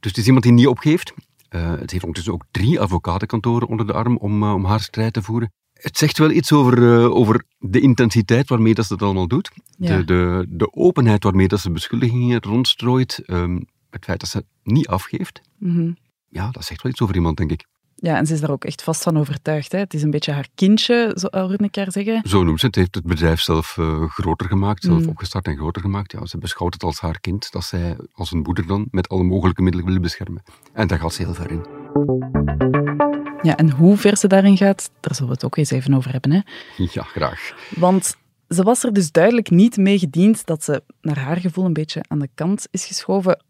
Dus 0.00 0.10
het 0.10 0.16
is 0.16 0.26
iemand 0.26 0.44
die 0.44 0.52
niet 0.52 0.66
opgeeft. 0.66 1.12
Eh, 1.48 1.70
het 1.70 1.90
heeft 1.90 2.04
ondertussen 2.04 2.32
ook 2.32 2.44
drie 2.50 2.80
advocatenkantoren 2.80 3.68
onder 3.68 3.86
de 3.86 3.92
arm 3.92 4.16
om, 4.16 4.42
eh, 4.42 4.54
om 4.54 4.64
haar 4.64 4.80
strijd 4.80 5.12
te 5.12 5.22
voeren. 5.22 5.52
Het 5.82 5.98
zegt 5.98 6.18
wel 6.18 6.30
iets 6.30 6.52
over, 6.52 6.92
eh, 6.98 7.14
over 7.14 7.44
de 7.58 7.80
intensiteit 7.80 8.48
waarmee 8.48 8.74
dat 8.74 8.86
ze 8.86 8.92
het 8.92 9.02
allemaal 9.02 9.28
doet. 9.28 9.50
Ja. 9.76 9.96
De, 9.96 10.04
de, 10.04 10.46
de 10.48 10.72
openheid 10.74 11.22
waarmee 11.24 11.48
dat 11.48 11.60
ze 11.60 11.70
beschuldigingen 11.70 12.42
rondstrooit. 12.42 13.22
ehm, 13.26 13.60
het 13.90 14.04
feit 14.04 14.20
dat 14.20 14.28
ze 14.28 14.44
niet 14.62 14.88
afgeeft. 14.88 15.40
Mhm. 15.58 15.92
Ja, 16.28 16.50
dat 16.50 16.64
zegt 16.64 16.82
wel 16.82 16.92
iets 16.92 17.00
over 17.00 17.14
iemand, 17.14 17.36
denk 17.36 17.50
ik. 17.52 17.64
Ja, 17.96 18.16
en 18.16 18.26
ze 18.26 18.32
is 18.34 18.40
daar 18.40 18.50
ook 18.50 18.64
echt 18.64 18.82
vast 18.82 19.02
van 19.02 19.18
overtuigd. 19.18 19.72
Hè? 19.72 19.78
Het 19.78 19.94
is 19.94 20.02
een 20.02 20.10
beetje 20.10 20.32
haar 20.32 20.48
kindje, 20.54 21.12
zo 21.18 21.28
hoorde 21.30 21.64
ik 21.64 21.74
haar 21.76 21.92
zeggen. 21.92 22.20
Zo 22.28 22.42
noemt 22.42 22.60
ze 22.60 22.66
het. 22.66 22.74
heeft 22.74 22.94
het 22.94 23.04
bedrijf 23.04 23.40
zelf 23.40 23.78
eh, 23.78 24.02
groter 24.08 24.46
gemaakt, 24.48 24.82
zelf 24.84 25.02
Mm. 25.02 25.08
opgestart 25.08 25.46
en 25.46 25.56
groter 25.56 25.82
gemaakt. 25.82 26.12
Ja, 26.12 26.26
ze 26.26 26.38
beschouwt 26.38 26.72
het 26.72 26.82
als 26.82 27.00
haar 27.00 27.20
kind, 27.20 27.52
dat 27.52 27.64
zij 27.64 27.96
als 28.12 28.32
een 28.32 28.40
moeder 28.42 28.66
dan 28.66 28.86
met 28.90 29.08
alle 29.08 29.22
mogelijke 29.24 29.62
middelen 29.62 29.86
wil 29.86 30.00
beschermen. 30.00 30.42
En 30.72 30.86
daar 30.86 30.98
gaat 30.98 31.14
ze 31.14 31.22
heel 31.22 31.34
ver 31.34 31.50
in. 31.50 33.11
Ja, 33.42 33.56
en 33.56 33.70
hoe 33.70 33.96
ver 33.96 34.16
ze 34.16 34.26
daarin 34.26 34.56
gaat, 34.56 34.90
daar 35.00 35.14
zullen 35.14 35.28
we 35.28 35.34
het 35.34 35.44
ook 35.44 35.56
eens 35.56 35.70
even 35.70 35.94
over 35.94 36.12
hebben. 36.12 36.30
Hè? 36.30 36.40
Ja, 36.76 37.02
graag. 37.02 37.54
Want 37.76 38.16
ze 38.48 38.62
was 38.62 38.84
er 38.84 38.92
dus 38.92 39.10
duidelijk 39.10 39.50
niet 39.50 39.76
mee 39.76 39.98
gediend 39.98 40.46
dat 40.46 40.64
ze 40.64 40.82
naar 41.00 41.18
haar 41.18 41.36
gevoel 41.36 41.64
een 41.64 41.72
beetje 41.72 42.04
aan 42.08 42.18
de 42.18 42.28
kant 42.34 42.66
is 42.70 42.86
geschoven. 42.86 43.44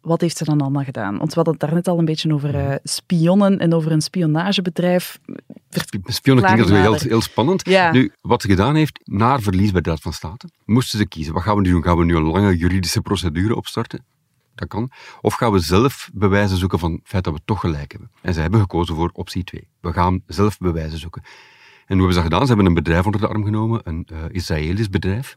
Wat 0.00 0.20
heeft 0.20 0.36
ze 0.36 0.44
dan 0.44 0.60
allemaal 0.60 0.84
gedaan? 0.84 1.18
Want 1.18 1.28
we 1.28 1.34
hadden 1.34 1.52
het 1.52 1.62
daarnet 1.62 1.88
al 1.88 1.98
een 1.98 2.04
beetje 2.04 2.32
over 2.34 2.54
eh, 2.54 2.76
spionnen 2.82 3.58
en 3.58 3.74
over 3.74 3.92
een 3.92 4.00
spionagebedrijf. 4.00 5.18
Spionnen 6.04 6.44
klinkt 6.44 6.66
Klaar 6.66 7.00
heel, 7.00 7.20
spannend. 7.20 7.66
Ja. 7.68 7.92
Nu, 7.92 8.12
wat 8.20 8.42
ze 8.42 8.48
gedaan 8.48 8.74
heeft, 8.74 9.00
na 9.04 9.40
verlies 9.40 9.70
bij 9.70 9.80
de 9.80 9.90
Raad 9.90 10.00
van 10.00 10.12
State, 10.12 10.48
moesten 10.64 10.98
ze 10.98 11.06
kiezen. 11.06 11.34
Wat 11.34 11.42
gaan 11.42 11.56
we 11.56 11.62
nu 11.62 11.70
doen? 11.70 11.82
Gaan 11.82 11.96
we 11.96 12.04
nu 12.04 12.16
een 12.16 12.22
lange 12.22 12.56
juridische 12.56 13.00
procedure 13.00 13.56
opstarten? 13.56 14.04
Dat 14.60 14.68
kan. 14.68 14.90
Of 15.20 15.34
gaan 15.34 15.52
we 15.52 15.58
zelf 15.58 16.10
bewijzen 16.12 16.56
zoeken 16.56 16.78
van 16.78 16.92
het 16.92 17.00
feit 17.04 17.24
dat 17.24 17.34
we 17.34 17.40
toch 17.44 17.60
gelijk 17.60 17.92
hebben? 17.92 18.10
En 18.20 18.34
ze 18.34 18.40
hebben 18.40 18.60
gekozen 18.60 18.94
voor 18.94 19.10
optie 19.12 19.44
2. 19.44 19.68
We 19.80 19.92
gaan 19.92 20.22
zelf 20.26 20.58
bewijzen 20.58 20.98
zoeken. 20.98 21.22
En 21.22 21.96
hoe 21.98 22.06
hebben 22.06 22.12
ze 22.12 22.20
dat 22.20 22.22
gedaan? 22.22 22.40
Ze 22.40 22.46
hebben 22.46 22.66
een 22.66 22.82
bedrijf 22.82 23.04
onder 23.04 23.20
de 23.20 23.28
arm 23.28 23.44
genomen, 23.44 23.80
een 23.84 24.06
eh, 24.12 24.18
Israëlisch 24.30 24.90
bedrijf, 24.90 25.36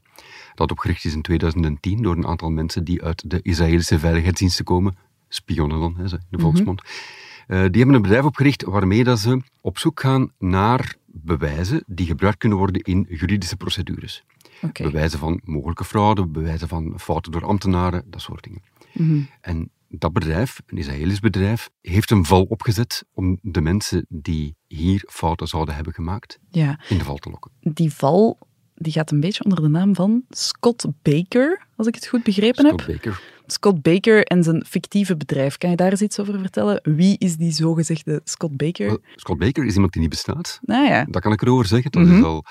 dat 0.53 0.71
opgericht 0.71 1.05
is 1.05 1.13
in 1.13 1.21
2010 1.21 2.01
door 2.01 2.15
een 2.15 2.27
aantal 2.27 2.49
mensen 2.49 2.83
die 2.83 3.03
uit 3.03 3.30
de 3.30 3.39
Israëlische 3.42 3.99
veiligheidsdiensten 3.99 4.65
komen, 4.65 4.97
spionnen 5.27 5.80
dan, 5.80 5.95
hè, 5.97 6.03
in 6.03 6.19
de 6.30 6.39
volksmond. 6.39 6.81
Eh, 6.81 7.57
die 7.59 7.77
hebben 7.77 7.95
een 7.95 8.01
bedrijf 8.01 8.23
opgericht 8.23 8.63
waarmee 8.63 9.03
dat 9.03 9.19
ze 9.19 9.42
op 9.61 9.77
zoek 9.77 9.99
gaan 9.99 10.31
naar 10.39 10.95
bewijzen 11.06 11.83
die 11.87 12.06
gebruikt 12.06 12.37
kunnen 12.37 12.57
worden 12.57 12.81
in 12.81 13.06
juridische 13.09 13.56
procedures. 13.56 14.23
Bewijzen 14.71 15.19
van 15.19 15.41
mogelijke 15.43 15.83
fraude, 15.85 16.27
bewijzen 16.27 16.67
van 16.67 16.93
fouten 16.99 17.31
door 17.31 17.45
ambtenaren, 17.45 18.03
dat 18.07 18.21
soort 18.21 18.43
dingen. 18.43 18.61
Mhm. 18.93 19.21
En 19.41 19.69
dat 19.89 20.13
bedrijf, 20.13 20.61
een 20.65 20.77
Israëlisch 20.77 21.19
bedrijf, 21.19 21.69
heeft 21.81 22.11
een 22.11 22.25
val 22.25 22.43
opgezet 22.43 23.05
om 23.13 23.39
de 23.41 23.61
mensen 23.61 24.05
die 24.09 24.55
hier 24.67 25.03
fouten 25.09 25.47
zouden 25.47 25.75
hebben 25.75 25.93
gemaakt, 25.93 26.39
Ja, 26.49 26.79
in 26.89 26.97
de 26.97 27.03
val 27.03 27.17
te 27.17 27.29
lokken. 27.29 27.51
die 27.59 27.93
val 27.93 28.37
die 28.75 28.93
gaat 28.93 29.11
een 29.11 29.19
beetje 29.19 29.43
onder 29.43 29.61
de 29.61 29.67
naam 29.67 29.95
van 29.95 30.23
Scott 30.29 30.85
Baker, 31.01 31.67
als 31.75 31.87
ik 31.87 31.95
het 31.95 32.07
goed 32.07 32.23
begrepen 32.23 32.65
Scott 32.65 32.85
heb. 32.85 32.95
Baker. 32.95 33.21
Scott 33.45 33.81
Baker 33.81 34.23
en 34.25 34.43
zijn 34.43 34.65
fictieve 34.65 35.17
bedrijf. 35.17 35.57
Kan 35.57 35.69
je 35.69 35.75
daar 35.75 35.91
eens 35.91 36.01
iets 36.01 36.19
over 36.19 36.39
vertellen? 36.39 36.79
Wie 36.95 37.17
is 37.17 37.35
die 37.37 37.51
zogezegde 37.51 38.21
Scott 38.23 38.57
Baker? 38.57 38.97
Scott 39.15 39.39
Baker 39.39 39.65
is 39.65 39.73
iemand 39.73 39.91
die 39.93 40.01
niet 40.01 40.09
bestaat. 40.09 40.59
nou 40.61 40.85
ja, 40.85 41.05
Dat 41.09 41.21
kan 41.21 41.31
ik 41.31 41.41
erover 41.41 41.65
zeggen. 41.65 41.91
Dat 41.91 42.03
Mhm. 42.03 42.17
is 42.17 42.23
al, 42.23 42.45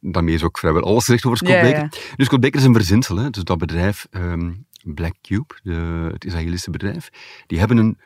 daarmee 0.00 0.34
is 0.34 0.42
ook 0.42 0.58
vrijwel 0.58 0.82
alles 0.82 1.04
gezegd 1.04 1.24
over 1.24 1.38
Scott 1.38 1.52
Ja, 1.52 1.64
ja. 1.64 1.72
Baker. 1.72 1.88
Dus 2.16 2.26
Scott 2.26 2.42
Baker 2.42 2.58
is 2.58 2.66
een 2.66 2.74
verzinsel. 2.74 3.16
Hè. 3.16 3.30
Dus 3.30 3.44
dat 3.44 3.58
bedrijf, 3.58 4.06
ehm, 4.10 4.52
Black 4.82 5.14
Cube, 5.22 5.54
de, 5.62 6.08
het 6.12 6.24
Israëlische 6.24 6.70
bedrijf, 6.70 7.08
die 7.46 7.58
hebben 7.58 7.76
een 7.76 7.98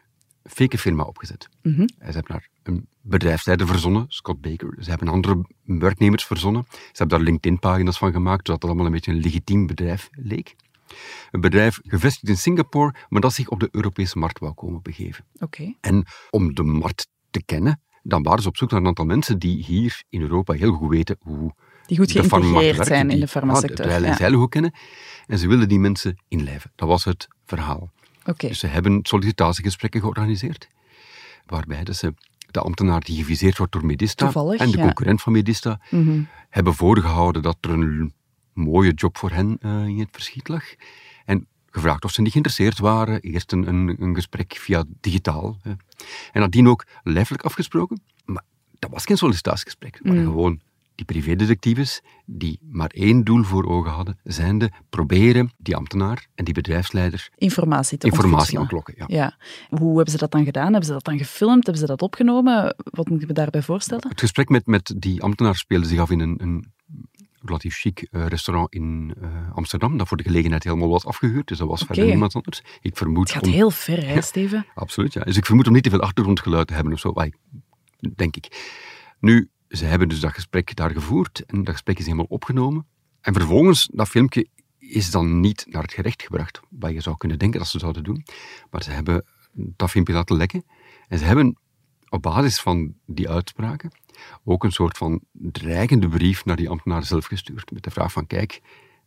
fake 0.44 0.78
firma 0.78 1.02
opgezet. 1.02 1.48
Mhm. 1.62 1.80
Ze 1.80 2.04
hebben 2.04 2.24
daar 2.26 2.48
een 2.62 2.86
bedrijfsleider 3.00 3.66
verzonnen, 3.66 4.04
Scott 4.08 4.40
Baker. 4.40 4.76
Ze 4.80 4.90
hebben 4.90 5.08
andere 5.08 5.44
werknemers 5.64 6.24
verzonnen. 6.24 6.64
Ze 6.70 6.78
hebben 6.92 7.16
daar 7.18 7.26
LinkedIn-pagina's 7.26 7.98
van 7.98 8.12
gemaakt, 8.12 8.46
zodat 8.46 8.62
het 8.62 8.64
allemaal 8.64 8.86
een 8.86 8.92
beetje 8.92 9.12
een 9.12 9.20
legitiem 9.20 9.66
bedrijf 9.66 10.08
leek. 10.12 10.54
Een 11.30 11.40
bedrijf 11.40 11.80
gevestigd 11.82 12.28
in 12.28 12.36
Singapore, 12.36 12.94
maar 13.08 13.20
dat 13.20 13.32
zich 13.32 13.48
op 13.48 13.60
de 13.60 13.68
Europese 13.70 14.18
markt 14.18 14.38
wou 14.38 14.52
komen 14.52 14.82
begeven. 14.82 15.24
oké. 15.38 15.74
En 15.80 16.04
om 16.30 16.54
de 16.54 16.62
markt 16.62 17.08
te 17.30 17.42
kennen, 17.44 17.80
dan 18.02 18.22
waren 18.22 18.42
ze 18.42 18.48
op 18.48 18.56
zoek 18.56 18.70
naar 18.70 18.80
een 18.80 18.86
aantal 18.86 19.04
mensen 19.04 19.38
die 19.38 19.64
hier 19.64 20.02
in 20.08 20.20
Europa 20.20 20.52
heel 20.52 20.72
goed 20.72 20.90
weten 20.90 21.16
hoe 21.20 21.54
Die 21.86 21.96
goed 21.98 22.10
geïntegreerd 22.12 22.86
zijn 22.86 23.10
in 23.10 23.20
de 23.20 23.28
en 23.30 24.02
Ja. 24.02 24.16
zeilen 24.16 24.38
goed 24.38 24.48
kennen. 24.50 24.72
En 25.26 25.38
ze 25.38 25.48
wilden 25.48 25.68
die 25.68 25.78
mensen 25.78 26.16
inlijven. 26.28 26.72
Dat 26.74 26.88
was 26.88 27.04
het 27.04 27.28
verhaal. 27.46 27.90
Oké. 28.24 28.48
Dus 28.48 28.58
ze 28.58 28.66
hebben 28.66 28.98
sollicitatiegesprekken 29.02 30.00
georganiseerd, 30.00 30.68
waarbij 31.46 31.84
dat 31.84 31.96
ze 31.96 32.14
de 32.50 32.60
ambtenaar 32.60 33.00
die 33.00 33.16
geviseerd 33.16 33.58
wordt 33.58 33.72
door 33.72 33.84
Medista 33.86 34.24
Toevallig, 34.24 34.60
en 34.60 34.70
de 34.70 34.76
ja. 34.76 34.82
concurrent 34.82 35.22
van 35.22 35.32
Medista 35.32 35.80
Mhm. 35.90 36.22
hebben 36.50 36.74
voorgehouden 36.74 37.42
dat 37.42 37.56
er 37.60 37.70
een 37.70 38.12
mooie 38.52 38.92
job 38.92 39.18
voor 39.18 39.30
hen 39.30 39.56
eh, 39.60 39.86
in 39.86 39.98
het 39.98 40.08
verschiet 40.12 40.48
lag. 40.48 40.64
En 41.24 41.46
gevraagd 41.70 42.04
of 42.04 42.10
ze 42.10 42.20
niet 42.22 42.30
geïnteresseerd 42.32 42.78
waren. 42.78 43.20
Eerst 43.20 43.52
een, 43.52 43.68
een, 43.68 43.96
een 44.02 44.14
gesprek 44.14 44.56
via 44.58 44.84
digitaal. 45.00 45.58
hè. 45.62 45.70
En 46.32 46.40
nadien 46.40 46.68
ook 46.68 46.84
lijfelijk 47.02 47.42
afgesproken. 47.44 48.00
Maar 48.24 48.42
dat 48.78 48.90
was 48.90 49.04
geen 49.04 49.16
sollicitatiegesprek. 49.16 49.94
Het 49.94 50.06
waren 50.06 50.24
gewoon 50.24 50.60
die 50.94 51.04
privédetectives 51.06 52.00
die 52.26 52.58
maar 52.62 52.90
één 52.90 53.24
doel 53.24 53.42
voor 53.42 53.64
ogen 53.66 53.90
hadden, 53.90 54.18
zijnde 54.24 54.70
proberen 54.90 55.52
die 55.56 55.76
ambtenaar 55.76 56.26
en 56.34 56.44
die 56.44 56.54
bedrijfsleider 56.54 57.28
Informatie 57.36 57.98
te 57.98 58.06
informatie 58.06 58.58
ontlokken. 58.58 58.94
Ja. 58.96 59.04
Ja. 59.08 59.36
Hoe 59.68 59.94
hebben 59.94 60.12
ze 60.12 60.18
dat 60.18 60.30
dan 60.30 60.44
gedaan? 60.44 60.64
Hebben 60.70 60.84
ze 60.84 60.92
dat 60.92 61.04
dan 61.04 61.18
gefilmd? 61.18 61.62
Hebben 61.66 61.82
ze 61.82 61.86
dat 61.88 62.02
opgenomen? 62.02 62.76
Wat 62.76 63.08
moet 63.08 63.22
ik 63.22 63.28
me 63.28 63.34
daarbij 63.34 63.62
voorstellen? 63.62 64.08
Het 64.08 64.20
gesprek 64.20 64.48
met, 64.48 64.66
met 64.66 64.94
die 64.96 65.22
ambtenaar 65.22 65.56
speelde 65.56 65.86
zich 65.86 65.98
af 65.98 66.10
in 66.10 66.20
een, 66.20 66.42
een 66.42 66.72
relatief 67.44 67.76
chic 67.78 68.06
eh, 68.10 68.26
restaurant 68.26 68.72
in 68.72 69.14
eh, 69.20 69.28
Amsterdam, 69.54 69.96
dat 69.96 70.08
voor 70.08 70.16
de 70.16 70.22
gelegenheid 70.22 70.64
helemaal 70.64 70.88
was 70.88 71.04
afgehuurd, 71.04 71.46
dus 71.48 71.58
dat 71.58 71.68
was 71.68 71.82
verder 71.82 72.04
niemand 72.04 72.34
anders. 72.34 72.62
Ik 72.80 72.96
vermoed 72.96 73.28
Het 73.28 73.32
gaat 73.36 73.46
om- 73.46 73.52
heel 73.52 73.70
ver, 73.70 74.06
hè, 74.06 74.20
Steven? 74.20 74.66
Absoluut, 74.74 75.12
ja. 75.12 75.22
Dus 75.24 75.36
ik 75.36 75.46
vermoed 75.46 75.66
om 75.66 75.72
niet 75.72 75.82
te 75.82 75.90
veel 75.90 76.00
achtergrondgeluid 76.00 76.66
te 76.66 76.74
hebben 76.74 76.92
of 76.92 76.98
zo, 76.98 77.12
denk 78.14 78.36
ik. 78.36 78.70
Nu, 79.20 79.50
ze 79.72 79.84
hebben 79.84 80.08
dus 80.08 80.20
dat 80.20 80.32
gesprek 80.32 80.76
daar 80.76 80.90
gevoerd 80.90 81.44
en 81.44 81.64
dat 81.64 81.72
gesprek 81.72 81.98
is 81.98 82.04
helemaal 82.04 82.26
opgenomen. 82.28 82.86
En 83.20 83.34
vervolgens, 83.34 83.88
dat 83.92 84.08
filmpje 84.08 84.48
is 84.78 85.10
dan 85.10 85.40
niet 85.40 85.66
naar 85.68 85.82
het 85.82 85.92
gerecht 85.92 86.22
gebracht, 86.22 86.60
wat 86.70 86.92
je 86.92 87.00
zou 87.00 87.16
kunnen 87.16 87.38
denken 87.38 87.58
dat 87.58 87.68
ze 87.68 87.78
zouden 87.78 88.04
doen. 88.04 88.24
Maar 88.70 88.82
ze 88.82 88.90
hebben 88.90 89.24
dat 89.52 89.90
filmpje 89.90 90.14
laten 90.14 90.36
lekken 90.36 90.64
en 91.08 91.18
ze 91.18 91.24
hebben 91.24 91.56
op 92.08 92.22
basis 92.22 92.60
van 92.60 92.94
die 93.06 93.30
uitspraken 93.30 93.90
ook 94.44 94.64
een 94.64 94.72
soort 94.72 94.98
van 94.98 95.20
dreigende 95.32 96.08
brief 96.08 96.44
naar 96.44 96.56
die 96.56 96.68
ambtenaar 96.68 97.04
zelf 97.04 97.26
gestuurd. 97.26 97.70
Met 97.70 97.82
de 97.82 97.90
vraag 97.90 98.12
van, 98.12 98.26
kijk, 98.26 98.60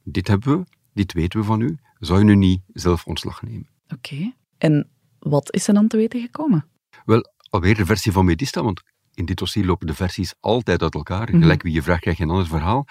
dit 0.03 0.27
hebben 0.27 0.59
we, 0.59 0.65
dit 0.93 1.13
weten 1.13 1.39
we 1.39 1.45
van 1.45 1.61
u, 1.61 1.77
zou 1.99 2.19
je 2.19 2.25
nu 2.25 2.35
niet 2.35 2.61
zelf 2.73 3.05
ontslag 3.05 3.41
nemen? 3.41 3.69
Oké. 3.87 4.33
En 4.57 4.89
wat 5.19 5.53
is 5.53 5.67
er 5.67 5.73
dan 5.73 5.87
te 5.87 5.97
weten 5.97 6.21
gekomen? 6.21 6.65
Wel, 7.05 7.33
alweer 7.49 7.75
de 7.75 7.85
versie 7.85 8.11
van 8.11 8.25
Medista, 8.25 8.63
want 8.63 8.83
in 9.15 9.25
dit 9.25 9.37
dossier 9.37 9.65
lopen 9.65 9.87
de 9.87 9.93
versies 9.93 10.33
altijd 10.39 10.81
uit 10.81 10.93
elkaar. 10.93 11.27
Gelijk 11.29 11.61
wie 11.61 11.73
je 11.73 11.81
vraagt, 11.81 12.01
krijg 12.01 12.17
je 12.17 12.23
een 12.23 12.29
ander 12.29 12.47
verhaal. 12.47 12.87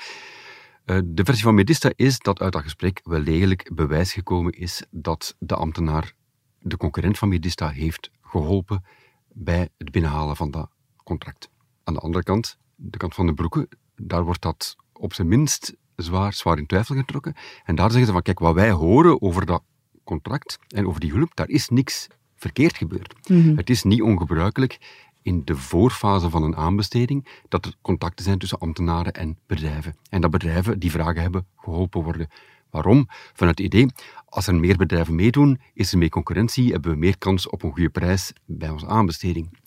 Eh, 0.84 0.98
de 1.04 1.24
versie 1.24 1.44
van 1.44 1.54
Medista 1.54 1.90
is 1.96 2.18
dat 2.18 2.40
uit 2.40 2.52
dat 2.52 2.62
gesprek 2.62 3.00
wel 3.04 3.24
degelijk 3.24 3.70
bewijs 3.74 4.12
gekomen 4.12 4.52
is 4.52 4.84
dat 4.90 5.36
de 5.38 5.54
ambtenaar 5.56 6.12
de 6.58 6.76
concurrent 6.76 7.18
van 7.18 7.28
Medista 7.28 7.68
heeft 7.68 8.10
geholpen 8.22 8.84
bij 9.32 9.68
het 9.78 9.90
binnenhalen 9.90 10.36
van 10.36 10.50
dat 10.50 10.68
contract. 11.04 11.50
Aan 11.84 11.94
de 11.94 12.00
andere 12.00 12.24
kant, 12.24 12.58
de 12.74 12.98
kant 12.98 13.14
van 13.14 13.26
de 13.26 13.34
broeken, 13.34 13.68
daar 13.96 14.24
wordt 14.24 14.42
dat 14.42 14.76
op 14.92 15.14
zijn 15.14 15.28
minst 15.28 15.74
zwaar, 15.96 16.32
zwaar 16.32 16.58
in 16.58 16.66
twijfel 16.66 16.94
getrokken. 16.94 17.34
En 17.64 17.74
daar 17.74 17.88
zeggen 17.88 18.06
ze 18.06 18.12
van, 18.12 18.22
kijk, 18.22 18.38
wat 18.38 18.54
wij 18.54 18.70
horen 18.70 19.22
over 19.22 19.46
dat 19.46 19.62
contract 20.04 20.58
en 20.68 20.86
over 20.86 21.00
die 21.00 21.12
hulp, 21.12 21.34
daar 21.34 21.48
is 21.48 21.68
niks 21.68 22.08
verkeerd 22.36 22.76
gebeurd. 22.76 23.14
Het 23.56 23.70
is 23.70 23.82
niet 23.82 24.02
ongebruikelijk 24.02 24.78
in 25.24 25.42
de 25.44 25.56
voorfase 25.56 26.30
van 26.30 26.42
een 26.42 26.56
aanbesteding 26.56 27.42
dat 27.48 27.66
er 27.66 27.74
contacten 27.82 28.24
zijn 28.24 28.38
tussen 28.38 28.58
ambtenaren 28.58 29.12
en 29.12 29.38
bedrijven. 29.46 29.96
En 30.08 30.20
dat 30.20 30.30
bedrijven 30.30 30.78
die 30.78 30.90
vragen 30.90 31.22
hebben 31.22 31.46
geholpen 31.56 32.02
worden. 32.02 32.28
Waarom? 32.70 33.06
Vanuit 33.08 33.58
het 33.58 33.66
idee, 33.66 33.88
als 34.28 34.46
er 34.46 34.54
meer 34.54 34.76
bedrijven 34.76 35.14
meedoen, 35.14 35.60
is 35.74 35.92
er 35.92 35.98
meer 35.98 36.08
concurrentie, 36.08 36.72
hebben 36.72 36.90
we 36.90 36.98
meer 36.98 37.18
kans 37.18 37.48
op 37.48 37.62
een 37.62 37.72
goede 37.72 37.90
prijs 37.90 38.32
bij 38.44 38.68
onze 38.70 38.86
aanbesteding. 38.86 39.58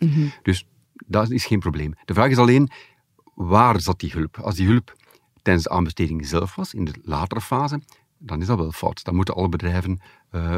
Dus 0.42 0.68
dat 1.08 1.32
is 1.32 1.46
geen 1.46 1.60
probleem. 1.60 1.94
De 2.06 2.14
vraag 2.14 2.30
is 2.30 2.38
alleen, 2.38 2.70
waar 3.36 3.82
zat 3.82 4.00
die 4.00 4.12
hulp? 4.12 4.38
Als 4.38 4.56
die 4.56 4.68
hulp 4.68 4.96
tijdens 5.42 5.66
de 5.66 5.72
aanbesteding 5.72 6.28
zelf 6.28 6.56
was, 6.56 6.74
in 6.74 6.86
de 6.86 6.94
latere 7.02 7.42
fase, 7.42 7.82
dan 8.18 8.42
is 8.42 8.48
dat 8.48 8.58
wel 8.58 8.72
fout. 8.72 9.04
Dan 9.04 9.16
moeten 9.16 9.36
alle 9.36 9.50
bedrijven 9.50 10.00
eh, 10.30 10.58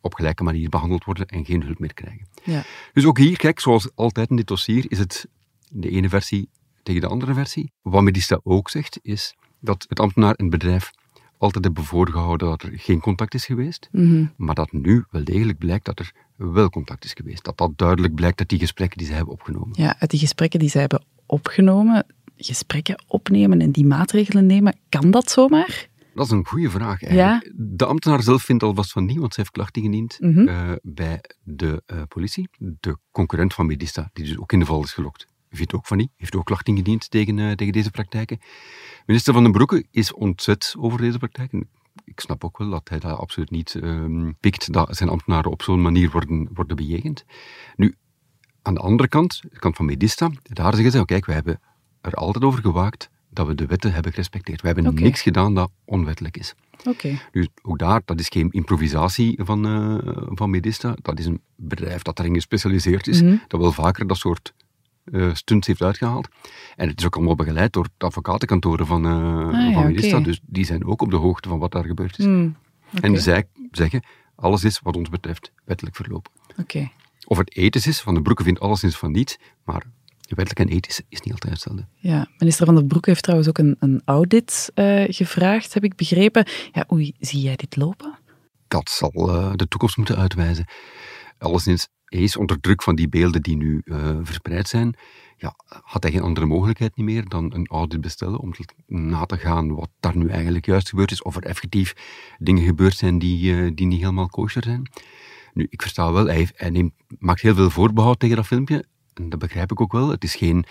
op 0.00 0.14
gelijke 0.14 0.42
manier 0.42 0.68
behandeld 0.68 1.04
worden 1.04 1.26
en 1.26 1.44
geen 1.44 1.62
hulp 1.62 1.78
meer 1.78 1.94
krijgen. 1.94 2.26
Ja. 2.44 2.62
Dus 2.92 3.04
ook 3.04 3.18
hier, 3.18 3.36
kijk, 3.36 3.60
zoals 3.60 3.88
altijd 3.94 4.30
in 4.30 4.36
dit 4.36 4.46
dossier, 4.46 4.84
is 4.88 4.98
het 4.98 5.26
de 5.68 5.90
ene 5.90 6.08
versie 6.08 6.48
tegen 6.82 7.00
de 7.00 7.06
andere 7.06 7.34
versie. 7.34 7.72
Wat 7.82 8.02
Medista 8.02 8.40
ook 8.42 8.70
zegt, 8.70 8.98
is 9.02 9.34
dat 9.60 9.84
het 9.88 10.00
ambtenaar 10.00 10.34
en 10.34 10.44
het 10.44 10.58
bedrijf 10.58 10.90
altijd 11.38 11.64
hebben 11.64 11.84
voorgehouden 11.84 12.48
dat 12.48 12.62
er 12.62 12.72
geen 12.74 13.00
contact 13.00 13.34
is 13.34 13.44
geweest, 13.44 13.88
maar 14.36 14.54
dat 14.54 14.72
nu 14.72 15.04
wel 15.10 15.24
degelijk 15.24 15.58
blijkt 15.58 15.84
dat 15.84 15.98
er 15.98 16.12
wel 16.36 16.70
contact 16.70 17.04
is 17.04 17.12
geweest. 17.12 17.44
Dat 17.44 17.58
dat 17.58 17.70
duidelijk 17.76 18.14
blijkt 18.14 18.38
uit 18.40 18.48
die 18.48 18.58
gesprekken 18.58 18.98
die 18.98 19.06
ze 19.06 19.12
hebben 19.12 19.32
opgenomen. 19.32 19.70
Ja, 19.72 19.96
uit 19.98 20.10
die 20.10 20.20
gesprekken 20.20 20.58
die 20.58 20.68
zij 20.68 20.80
hebben 20.80 21.04
opgenomen, 21.26 22.06
gesprekken 22.36 23.02
opnemen 23.06 23.60
en 23.60 23.70
die 23.70 23.86
maatregelen 23.86 24.46
nemen, 24.46 24.76
kan 24.88 25.10
dat 25.10 25.30
zomaar? 25.30 25.88
Dat 26.14 26.24
is 26.26 26.32
een 26.32 26.46
goede 26.46 26.70
vraag 26.70 27.02
eigenlijk. 27.02 27.52
De 27.56 27.86
ambtenaar 27.86 28.22
zelf 28.22 28.42
vindt 28.42 28.62
alvast 28.62 28.92
van 28.92 29.04
niet, 29.04 29.18
want 29.18 29.34
ze 29.34 29.40
heeft 29.40 29.52
klachten 29.52 29.82
ingediend 29.82 30.16
Mhm. 30.20 30.48
eh, 30.48 30.72
bij 30.82 31.20
de 31.42 31.82
eh, 31.86 32.02
politie. 32.08 32.48
De 32.58 32.98
concurrent 33.10 33.54
van 33.54 33.66
Medista, 33.66 34.10
die 34.12 34.24
dus 34.24 34.38
ook 34.38 34.52
in 34.52 34.58
de 34.58 34.64
val 34.64 34.82
is 34.82 34.92
gelokt, 34.92 35.26
vindt 35.50 35.74
ook 35.74 35.86
van 35.86 35.96
niet. 35.96 36.10
Heeft 36.16 36.36
ook 36.36 36.44
klachten 36.44 36.72
ingediend 36.72 37.10
tegen, 37.10 37.38
eh, 37.38 37.52
tegen 37.52 37.72
deze 37.72 37.90
praktijken. 37.90 38.38
Minister 39.06 39.32
Van 39.32 39.42
den 39.42 39.52
Broeke 39.52 39.84
is 39.90 40.12
ontzet 40.12 40.74
over 40.78 40.98
deze 41.00 41.18
praktijken. 41.18 41.68
Ik 42.04 42.20
snap 42.20 42.44
ook 42.44 42.58
wel 42.58 42.70
dat 42.70 42.88
hij 42.88 42.98
dat 42.98 43.18
absoluut 43.18 43.50
niet 43.50 43.74
ehm, 43.74 44.30
pikt, 44.40 44.72
dat 44.72 44.96
zijn 44.96 45.08
ambtenaren 45.08 45.50
op 45.50 45.62
zo'n 45.62 45.82
manier 45.82 46.10
worden, 46.10 46.48
worden 46.54 46.76
bejegend. 46.76 47.24
Nu, 47.76 47.94
aan 48.62 48.74
de 48.74 48.80
andere 48.80 49.08
kant, 49.08 49.42
de 49.50 49.58
kant 49.58 49.76
van 49.76 49.84
Medista, 49.84 50.30
daar 50.42 50.74
zeggen 50.74 50.92
ze, 50.92 51.04
kijk, 51.04 51.26
we 51.26 51.32
hebben 51.32 51.60
er 52.00 52.14
altijd 52.14 52.44
over 52.44 52.60
gewaakt 52.60 53.10
dat 53.30 53.46
we 53.46 53.54
de 53.54 53.66
wetten 53.66 53.92
hebben 53.92 54.12
gerespecteerd. 54.12 54.60
We 54.60 54.66
hebben 54.66 54.94
niks 54.94 55.22
gedaan 55.22 55.54
dat 55.54 55.70
onwettelijk 55.84 56.36
is. 56.36 56.54
Oké. 56.84 57.18
Dus 57.32 57.48
ook 57.62 57.78
daar, 57.78 58.02
dat 58.04 58.20
is 58.20 58.28
geen 58.28 58.50
improvisatie 58.50 59.38
van, 59.42 59.66
eh, 59.66 60.22
van 60.28 60.50
Medista. 60.50 60.94
Dat 61.02 61.18
is 61.18 61.26
een 61.26 61.40
bedrijf 61.56 62.02
dat 62.02 62.16
daarin 62.16 62.34
gespecialiseerd 62.34 63.06
is, 63.06 63.20
dat 63.48 63.60
wel 63.60 63.72
vaker 63.72 64.06
dat 64.06 64.16
soort 64.16 64.54
eh, 65.04 65.34
stunts 65.34 65.66
heeft 65.66 65.82
uitgehaald. 65.82 66.28
En 66.76 66.88
het 66.88 66.98
is 66.98 67.06
ook 67.06 67.16
allemaal 67.16 67.34
begeleid 67.34 67.72
door 67.72 67.88
de 67.96 68.04
advocatenkantoren 68.06 68.86
van, 68.86 69.04
eh, 69.04 69.10
ja, 69.10 69.72
van 69.72 69.86
Medista. 69.86 70.20
Dus 70.20 70.40
die 70.42 70.64
zijn 70.64 70.84
ook 70.84 71.02
op 71.02 71.10
de 71.10 71.16
hoogte 71.16 71.48
van 71.48 71.58
wat 71.58 71.72
daar 71.72 71.84
gebeurd 71.84 72.18
is. 72.18 72.24
Hmm, 72.24 72.56
En 73.00 73.20
zij 73.20 73.44
zeggen, 73.70 74.02
alles 74.34 74.64
is 74.64 74.80
wat 74.82 74.96
ons 74.96 75.08
betreft 75.08 75.52
wettelijk 75.64 75.96
verlopen. 75.96 76.32
Oké. 76.56 76.90
Of 77.26 77.38
het 77.38 77.56
ethisch 77.56 77.86
is, 77.86 78.00
Van 78.00 78.14
de 78.14 78.22
Broeke 78.22 78.42
vindt 78.42 78.60
alleszins 78.60 78.96
van 78.96 79.12
niet, 79.12 79.38
maar 79.64 79.82
wettelijk 80.36 80.70
en 80.70 80.76
ethisch 80.76 81.00
is 81.08 81.20
niet 81.20 81.32
altijd 81.32 81.52
hetzelfde. 81.52 81.86
Ja, 81.94 82.28
minister 82.38 82.66
Van 82.66 82.74
den 82.74 82.86
Broek 82.86 83.06
heeft 83.06 83.22
trouwens 83.22 83.48
ook 83.48 83.58
een, 83.58 83.76
een 83.78 84.02
audit 84.04 84.70
eh, 84.74 85.04
gevraagd, 85.08 85.74
heb 85.74 85.84
ik 85.84 85.96
begrepen. 85.96 86.46
Ja, 86.72 86.84
hoe 86.88 87.12
zie 87.18 87.40
jij 87.40 87.56
dit 87.56 87.76
lopen? 87.76 88.18
Dat 88.68 88.90
zal 88.90 89.10
eh, 89.12 89.52
de 89.54 89.68
toekomst 89.68 89.96
moeten 89.96 90.16
uitwijzen. 90.16 90.64
Alleszins, 91.38 91.88
hij 92.04 92.20
is 92.20 92.36
onder 92.36 92.60
druk 92.60 92.82
van 92.82 92.94
die 92.96 93.08
beelden 93.08 93.42
die 93.42 93.56
nu 93.56 93.80
eh, 93.84 94.16
verspreid 94.22 94.68
zijn. 94.68 94.94
Ja, 95.36 95.54
had 95.66 96.02
hij 96.02 96.12
geen 96.12 96.22
andere 96.22 96.46
mogelijkheid 96.46 96.96
niet 96.96 97.06
meer 97.06 97.28
dan 97.28 97.54
een 97.54 97.66
audit 97.66 98.00
bestellen 98.00 98.38
om 98.38 98.52
te- 98.52 98.64
na 98.86 99.24
te 99.26 99.36
gaan 99.36 99.74
wat 99.74 99.88
daar 100.00 100.16
nu 100.16 100.28
eigenlijk 100.28 100.66
juist 100.66 100.88
gebeurd 100.88 101.10
is. 101.10 101.22
Of 101.22 101.36
er 101.36 101.42
effectief 101.42 101.92
dingen 102.38 102.64
gebeurd 102.64 102.96
zijn 102.96 103.18
die, 103.18 103.74
die 103.74 103.86
niet 103.86 104.00
helemaal 104.00 104.28
kosher 104.28 104.62
zijn. 104.62 104.90
Nu, 105.52 105.66
ik 105.70 105.82
versta 105.82 106.12
wel, 106.12 106.26
hij, 106.26 106.34
heeft- 106.36 106.58
hij 106.60 106.70
neemt, 106.70 106.92
maakt 107.18 107.40
heel 107.40 107.54
veel 107.54 107.70
voorbehoud 107.70 108.20
tegen 108.20 108.36
dat 108.36 108.46
filmpje. 108.46 108.84
En 109.20 109.28
dat 109.28 109.38
begrijp 109.38 109.70
ik 109.70 109.80
ook 109.80 109.92
wel. 109.92 110.08
Het 110.08 110.24
is 110.24 110.34
geen 110.34 110.64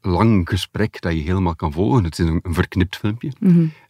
lang 0.00 0.48
gesprek 0.48 1.00
dat 1.00 1.12
je 1.12 1.18
helemaal 1.18 1.56
kan 1.56 1.72
volgen. 1.72 2.04
Het 2.04 2.18
is 2.18 2.26
een, 2.26 2.40
een 2.42 2.54
verknipt 2.54 2.96
filmpje. 2.96 3.32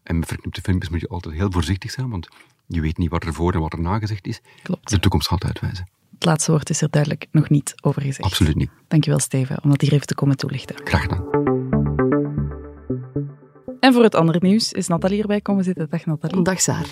En 0.03 0.19
met 0.19 0.29
verknipte 0.29 0.61
filmpjes 0.61 0.91
moet 0.91 1.01
je 1.01 1.09
altijd 1.09 1.35
heel 1.35 1.51
voorzichtig 1.51 1.91
zijn, 1.91 2.11
want 2.11 2.29
je 2.67 2.81
weet 2.81 2.99
niet 2.99 3.11
wat 3.11 3.25
er 3.25 3.35
voor 3.35 3.53
en 3.53 3.61
wat 3.61 3.73
er 3.73 3.81
na 3.81 3.99
gezegd 3.99 4.27
is. 4.27 4.41
Klopt. 4.63 4.91
De 4.91 4.99
toekomst 4.99 5.29
gaat 5.29 5.45
uitwijzen. 5.45 5.89
Het 6.15 6.25
laatste 6.25 6.51
woord 6.51 6.71
is 6.71 6.81
er 6.81 6.91
duidelijk 6.91 7.27
nog 7.31 7.49
niet 7.49 7.75
over 7.81 8.03
gezegd. 8.03 8.23
Absoluut 8.23 8.57
niet. 8.57 8.71
Dankjewel, 8.89 9.19
Steven, 9.19 9.63
om 9.63 9.71
dat 9.71 9.81
hier 9.81 9.93
even 9.93 10.07
te 10.07 10.15
komen 10.15 10.37
toelichten. 10.37 10.77
Graag 10.85 11.03
gedaan. 11.03 11.25
En 13.81 13.93
voor 13.93 14.03
het 14.03 14.15
andere 14.15 14.39
nieuws 14.41 14.73
is 14.73 14.87
Nathalie 14.87 15.21
erbij 15.21 15.41
komen 15.41 15.65
zitten. 15.65 15.91
Dag 15.91 16.07
Nathalie. 16.07 16.43
Dag 16.43 16.61
Saar. 16.61 16.87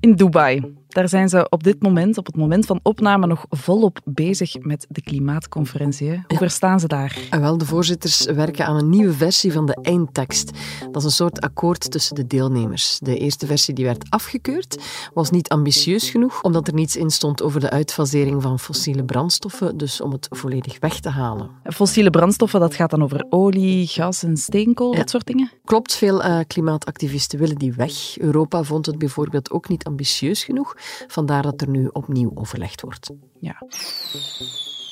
In 0.00 0.14
Dubai. 0.14 0.74
Daar 0.94 1.08
zijn 1.08 1.28
ze 1.28 1.46
op 1.50 1.62
dit 1.62 1.82
moment, 1.82 2.18
op 2.18 2.26
het 2.26 2.36
moment 2.36 2.66
van 2.66 2.80
opname, 2.82 3.26
nog 3.26 3.44
volop 3.50 3.98
bezig 4.04 4.58
met 4.58 4.86
de 4.88 5.02
klimaatconferentie. 5.02 6.08
hè. 6.08 6.14
Hoe 6.26 6.38
verstaan 6.38 6.80
ze 6.80 6.86
daar? 6.86 7.18
En 7.30 7.40
wel, 7.40 7.58
de 7.58 7.64
voorzitters 7.66 8.24
werken 8.24 8.66
aan 8.66 8.76
een 8.76 8.88
nieuwe 8.88 9.12
versie 9.12 9.52
van 9.52 9.66
de 9.66 9.78
eindtekst. 9.82 10.50
Dat 10.86 10.96
is 10.96 11.04
een 11.04 11.10
soort 11.10 11.40
akkoord 11.40 11.90
tussen 11.90 12.14
de 12.14 12.26
deelnemers. 12.26 12.98
De 13.02 13.18
eerste 13.18 13.46
versie 13.46 13.74
die 13.74 13.84
werd 13.84 14.04
afgekeurd 14.10 14.82
was 15.14 15.30
niet 15.30 15.48
ambitieus 15.48 16.10
genoeg, 16.10 16.42
omdat 16.42 16.66
er 16.68 16.74
niets 16.74 16.96
in 16.96 17.10
stond 17.10 17.42
over 17.42 17.60
de 17.60 17.70
uitfasering 17.70 18.42
van 18.42 18.58
fossiele 18.58 19.04
brandstoffen, 19.04 19.76
dus 19.76 20.00
om 20.00 20.12
het 20.12 20.26
volledig 20.30 20.78
weg 20.80 21.00
te 21.00 21.08
halen. 21.08 21.50
Fossiele 21.64 22.10
brandstoffen, 22.10 22.60
dat 22.60 22.74
gaat 22.74 22.90
dan 22.90 23.02
over 23.02 23.26
olie, 23.30 23.86
gas 23.86 24.22
en 24.22 24.36
steenkool, 24.36 24.92
Ja. 24.92 24.98
dat 24.98 25.10
soort 25.10 25.26
dingen? 25.26 25.50
Klopt, 25.64 25.94
veel 25.94 26.22
eh, 26.22 26.38
klimaatactivisten 26.46 27.38
willen 27.38 27.56
die 27.56 27.72
weg. 27.72 28.18
Europa 28.18 28.62
vond 28.62 28.86
het 28.86 28.98
bijvoorbeeld 28.98 29.50
ook 29.50 29.68
niet 29.68 29.84
ambitieus 29.84 30.44
genoeg, 30.44 30.76
vandaar 31.06 31.42
dat 31.42 31.60
er 31.60 31.68
nu 31.68 31.88
opnieuw 31.92 32.30
overlegd 32.34 32.80
wordt. 32.80 33.10
Ja. 33.40 33.62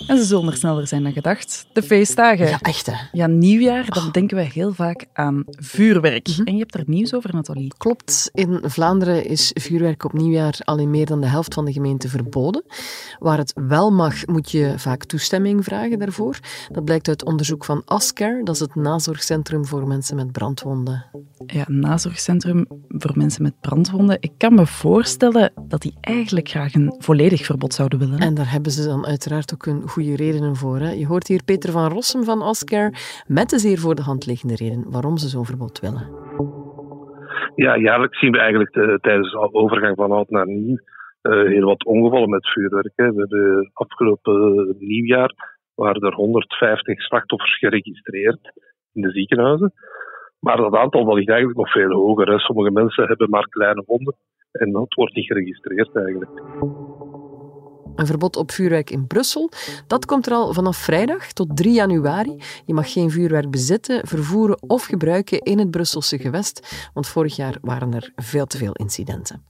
En 0.07 0.17
ze 0.17 0.25
zullen 0.25 0.47
er 0.47 0.57
sneller 0.57 0.87
zijn 0.87 1.03
dan 1.03 1.13
gedacht. 1.13 1.67
De 1.73 1.83
feestdagen. 1.83 2.49
Ja, 2.49 2.61
echt 2.61 2.87
hè. 2.87 2.95
Ja, 3.13 3.27
nieuwjaar, 3.27 3.87
dan 3.89 4.11
denken 4.11 4.37
we 4.37 4.43
heel 4.43 4.73
vaak 4.73 5.07
aan 5.13 5.45
vuurwerk. 5.47 6.29
Mhm. 6.29 6.43
En 6.43 6.53
je 6.53 6.59
hebt 6.59 6.75
er 6.75 6.83
nieuws 6.87 7.15
over, 7.15 7.35
Nathalie. 7.35 7.73
Klopt, 7.77 8.31
in 8.33 8.61
Vlaanderen 8.63 9.25
is 9.25 9.51
vuurwerk 9.55 10.05
op 10.05 10.13
nieuwjaar 10.13 10.59
al 10.65 10.79
in 10.79 10.91
meer 10.91 11.07
dan 11.07 11.21
de 11.21 11.27
helft 11.27 11.55
van 11.55 11.65
de 11.65 11.73
gemeente 11.73 12.09
verboden. 12.09 12.65
Waar 13.19 13.39
het 13.39 13.53
wel 13.69 13.91
mag, 13.91 14.27
moet 14.27 14.51
je 14.51 14.75
vaak 14.77 15.05
toestemming 15.05 15.65
vragen 15.65 15.99
daarvoor. 15.99 16.39
Dat 16.73 16.85
blijkt 16.85 17.09
uit 17.09 17.25
onderzoek 17.25 17.65
van 17.65 17.83
Ascare, 17.85 18.45
dat 18.45 18.55
is 18.55 18.61
het 18.61 18.75
nazorgcentrum 18.75 19.67
voor 19.67 19.87
mensen 19.87 20.17
met 20.17 20.33
brandwonden. 20.33 21.05
Ja, 21.47 21.69
een 21.69 21.79
nazorgcentrum 21.79 22.67
voor 22.89 23.13
mensen 23.15 23.43
met 23.43 23.61
brandwonden. 23.61 24.17
Ik 24.21 24.33
kan 24.37 24.55
me 24.55 24.67
voorstellen 24.67 25.53
dat 25.69 25.83
die 25.83 25.95
eigenlijk 26.01 26.49
graag 26.49 26.75
een 26.75 26.95
volledig 26.99 27.45
verbod 27.45 27.75
zouden 27.75 27.99
willen. 27.99 28.19
En 28.19 28.35
daar 28.35 28.51
hebben 28.51 28.73
ze 28.73 28.85
dan 28.85 29.07
uiteraard 29.07 29.55
ook 29.55 29.65
hun 29.65 29.83
goede 29.93 30.17
redenen 30.17 30.57
voor. 30.57 30.79
Hè. 30.87 30.91
Je 30.91 31.07
hoort 31.07 31.29
hier 31.29 31.45
Peter 31.45 31.71
van 31.73 31.93
Rossum 31.97 32.25
van 32.25 32.41
Ascare 32.43 32.93
met 33.27 33.49
de 33.51 33.59
zeer 33.59 33.79
voor 33.79 33.95
de 33.95 34.03
hand 34.03 34.27
liggende 34.27 34.57
reden 34.63 34.91
waarom 34.91 35.17
ze 35.17 35.29
zo'n 35.29 35.51
verbod 35.51 35.81
willen. 35.81 36.07
Ja, 37.55 37.77
jaarlijks 37.77 38.19
zien 38.19 38.33
we 38.33 38.39
eigenlijk 38.39 38.73
de, 38.73 38.99
tijdens 39.01 39.31
de 39.31 39.53
overgang 39.53 39.97
van 39.97 40.13
oud 40.13 40.31
naar 40.31 40.47
nieuw 40.47 40.79
eh, 41.23 41.33
heel 41.33 41.67
wat 41.67 41.85
ongevallen 41.85 42.31
met 42.31 42.49
vuurwerk. 42.53 42.93
Hè. 42.97 43.13
We 43.13 43.19
hebben 43.19 43.71
afgelopen 43.73 44.75
nieuwjaar 44.79 45.33
waren 45.75 46.03
er 46.03 46.15
150 46.15 47.03
slachtoffers 47.03 47.59
geregistreerd 47.59 48.53
in 48.93 49.03
de 49.03 49.11
ziekenhuizen. 49.11 49.73
Maar 50.41 50.57
dat 50.57 50.75
aantal 50.75 51.15
ligt 51.15 51.29
eigenlijk 51.29 51.59
nog 51.59 51.73
veel 51.73 51.91
hoger. 51.91 52.41
Sommige 52.41 52.71
mensen 52.71 53.07
hebben 53.07 53.31
maar 53.31 53.49
kleine 53.49 53.83
wonden 53.87 54.17
en 54.53 54.73
dat 54.73 54.95
wordt 54.95 55.15
niet 55.15 55.27
geregistreerd 55.27 55.97
eigenlijk. 55.97 56.31
Een 57.97 58.07
verbod 58.07 58.37
op 58.37 58.51
vuurwerk 58.51 58.91
in 58.91 59.07
Brussel, 59.07 59.51
dat 59.87 60.05
komt 60.05 60.27
er 60.27 60.33
al 60.33 60.53
vanaf 60.53 60.77
vrijdag 60.77 61.33
tot 61.33 61.57
3 61.57 61.73
januari. 61.73 62.43
Je 62.67 62.75
mag 62.75 62.93
geen 62.93 63.11
vuurwerk 63.11 63.51
bezitten, 63.51 64.07
vervoeren 64.07 64.63
of 64.63 64.85
gebruiken 64.85 65.41
in 65.41 65.59
het 65.59 65.71
Brusselse 65.71 66.19
gewest, 66.19 66.89
want 66.95 67.07
vorig 67.07 67.37
jaar 67.37 67.59
waren 67.61 67.95
er 67.95 68.13
veel 68.17 68.47
te 68.47 68.57
veel 68.57 68.73
incidenten. 68.73 69.43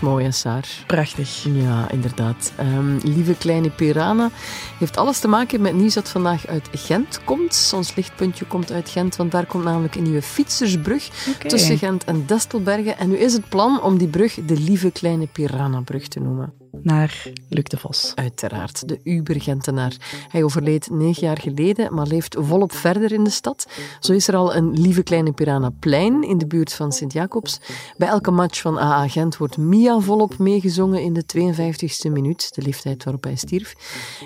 Mooi, 0.00 0.24
hè, 0.24 0.30
Saar? 0.30 0.68
Prachtig. 0.86 1.44
Ja, 1.52 1.90
inderdaad. 1.90 2.52
Ehm, 2.56 2.98
lieve 3.02 3.34
kleine 3.34 3.70
Pirana 3.70 4.30
heeft 4.78 4.96
alles 4.96 5.18
te 5.18 5.28
maken 5.28 5.60
met 5.60 5.74
nieuws 5.74 5.94
dat 5.94 6.08
vandaag 6.08 6.46
uit 6.46 6.68
Gent 6.72 7.20
komt. 7.24 7.72
Ons 7.74 7.94
lichtpuntje 7.94 8.44
komt 8.44 8.72
uit 8.72 8.88
Gent, 8.88 9.16
want 9.16 9.32
daar 9.32 9.46
komt 9.46 9.64
namelijk 9.64 9.94
een 9.94 10.02
nieuwe 10.02 10.22
fietsersbrug 10.22 11.08
tussen 11.46 11.78
Gent 11.78 12.04
en 12.04 12.26
Destelbergen. 12.26 12.98
En 12.98 13.08
nu 13.08 13.16
is 13.16 13.32
het 13.32 13.48
plan 13.48 13.82
om 13.82 13.98
die 13.98 14.08
brug 14.08 14.34
de 14.34 14.60
lieve 14.60 14.90
kleine 14.90 15.26
Pirana-brug 15.26 16.08
te 16.08 16.20
noemen. 16.20 16.61
Naar 16.80 17.26
Luc 17.48 17.64
de 17.64 17.76
Vos. 17.76 18.12
Uiteraard, 18.14 18.88
de 18.88 19.00
Uber-Gentenaar. 19.04 19.96
Hij 20.28 20.42
overleed 20.42 20.90
negen 20.90 21.26
jaar 21.26 21.38
geleden, 21.38 21.94
maar 21.94 22.06
leeft 22.06 22.36
volop 22.38 22.72
verder 22.72 23.12
in 23.12 23.24
de 23.24 23.30
stad. 23.30 23.66
Zo 24.00 24.12
is 24.12 24.28
er 24.28 24.36
al 24.36 24.54
een 24.54 24.80
lieve 24.80 25.02
kleine 25.02 25.32
Piranaplein 25.32 26.22
in 26.22 26.38
de 26.38 26.46
buurt 26.46 26.72
van 26.72 26.92
Sint-Jacobs. 26.92 27.60
Bij 27.96 28.08
elke 28.08 28.30
match 28.30 28.60
van 28.60 28.78
AA 28.78 29.08
Gent 29.08 29.36
wordt 29.36 29.56
Mia 29.56 30.00
volop 30.00 30.38
meegezongen 30.38 31.02
in 31.02 31.12
de 31.12 31.24
52e 31.36 32.12
minuut, 32.12 32.54
de 32.54 32.62
leeftijd 32.62 33.04
waarop 33.04 33.24
hij 33.24 33.36
stierf. 33.36 33.74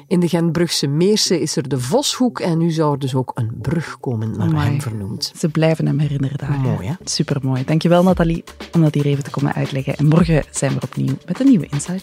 In 0.07 0.21
de 0.21 0.29
Gentbrugse 0.29 0.87
Meersen 0.87 1.41
is 1.41 1.57
er 1.57 1.69
de 1.69 1.81
Voshoek 1.81 2.41
en 2.41 2.59
nu 2.59 2.71
zou 2.71 2.93
er 2.93 2.99
dus 2.99 3.15
ook 3.15 3.31
een 3.35 3.51
brug 3.61 4.01
komen 4.01 4.37
naar 4.37 4.49
Amai. 4.49 4.71
hem 4.71 4.81
vernoemd. 4.81 5.33
Ze 5.37 5.49
blijven 5.49 5.87
hem 5.87 5.99
herinneren 5.99 6.39
daar. 6.39 6.61
Mooi, 6.61 6.87
hè? 6.87 6.95
Supermooi. 7.05 7.65
Dankjewel, 7.65 8.03
Nathalie, 8.03 8.45
om 8.73 8.81
dat 8.83 8.95
hier 8.95 9.07
even 9.07 9.25
te 9.25 9.31
komen 9.31 9.55
uitleggen. 9.55 9.97
En 9.97 10.07
morgen 10.07 10.45
zijn 10.51 10.73
we 10.73 10.81
opnieuw 10.81 11.15
met 11.27 11.41
een 11.41 11.47
nieuwe 11.47 11.67
Insider. 11.67 12.03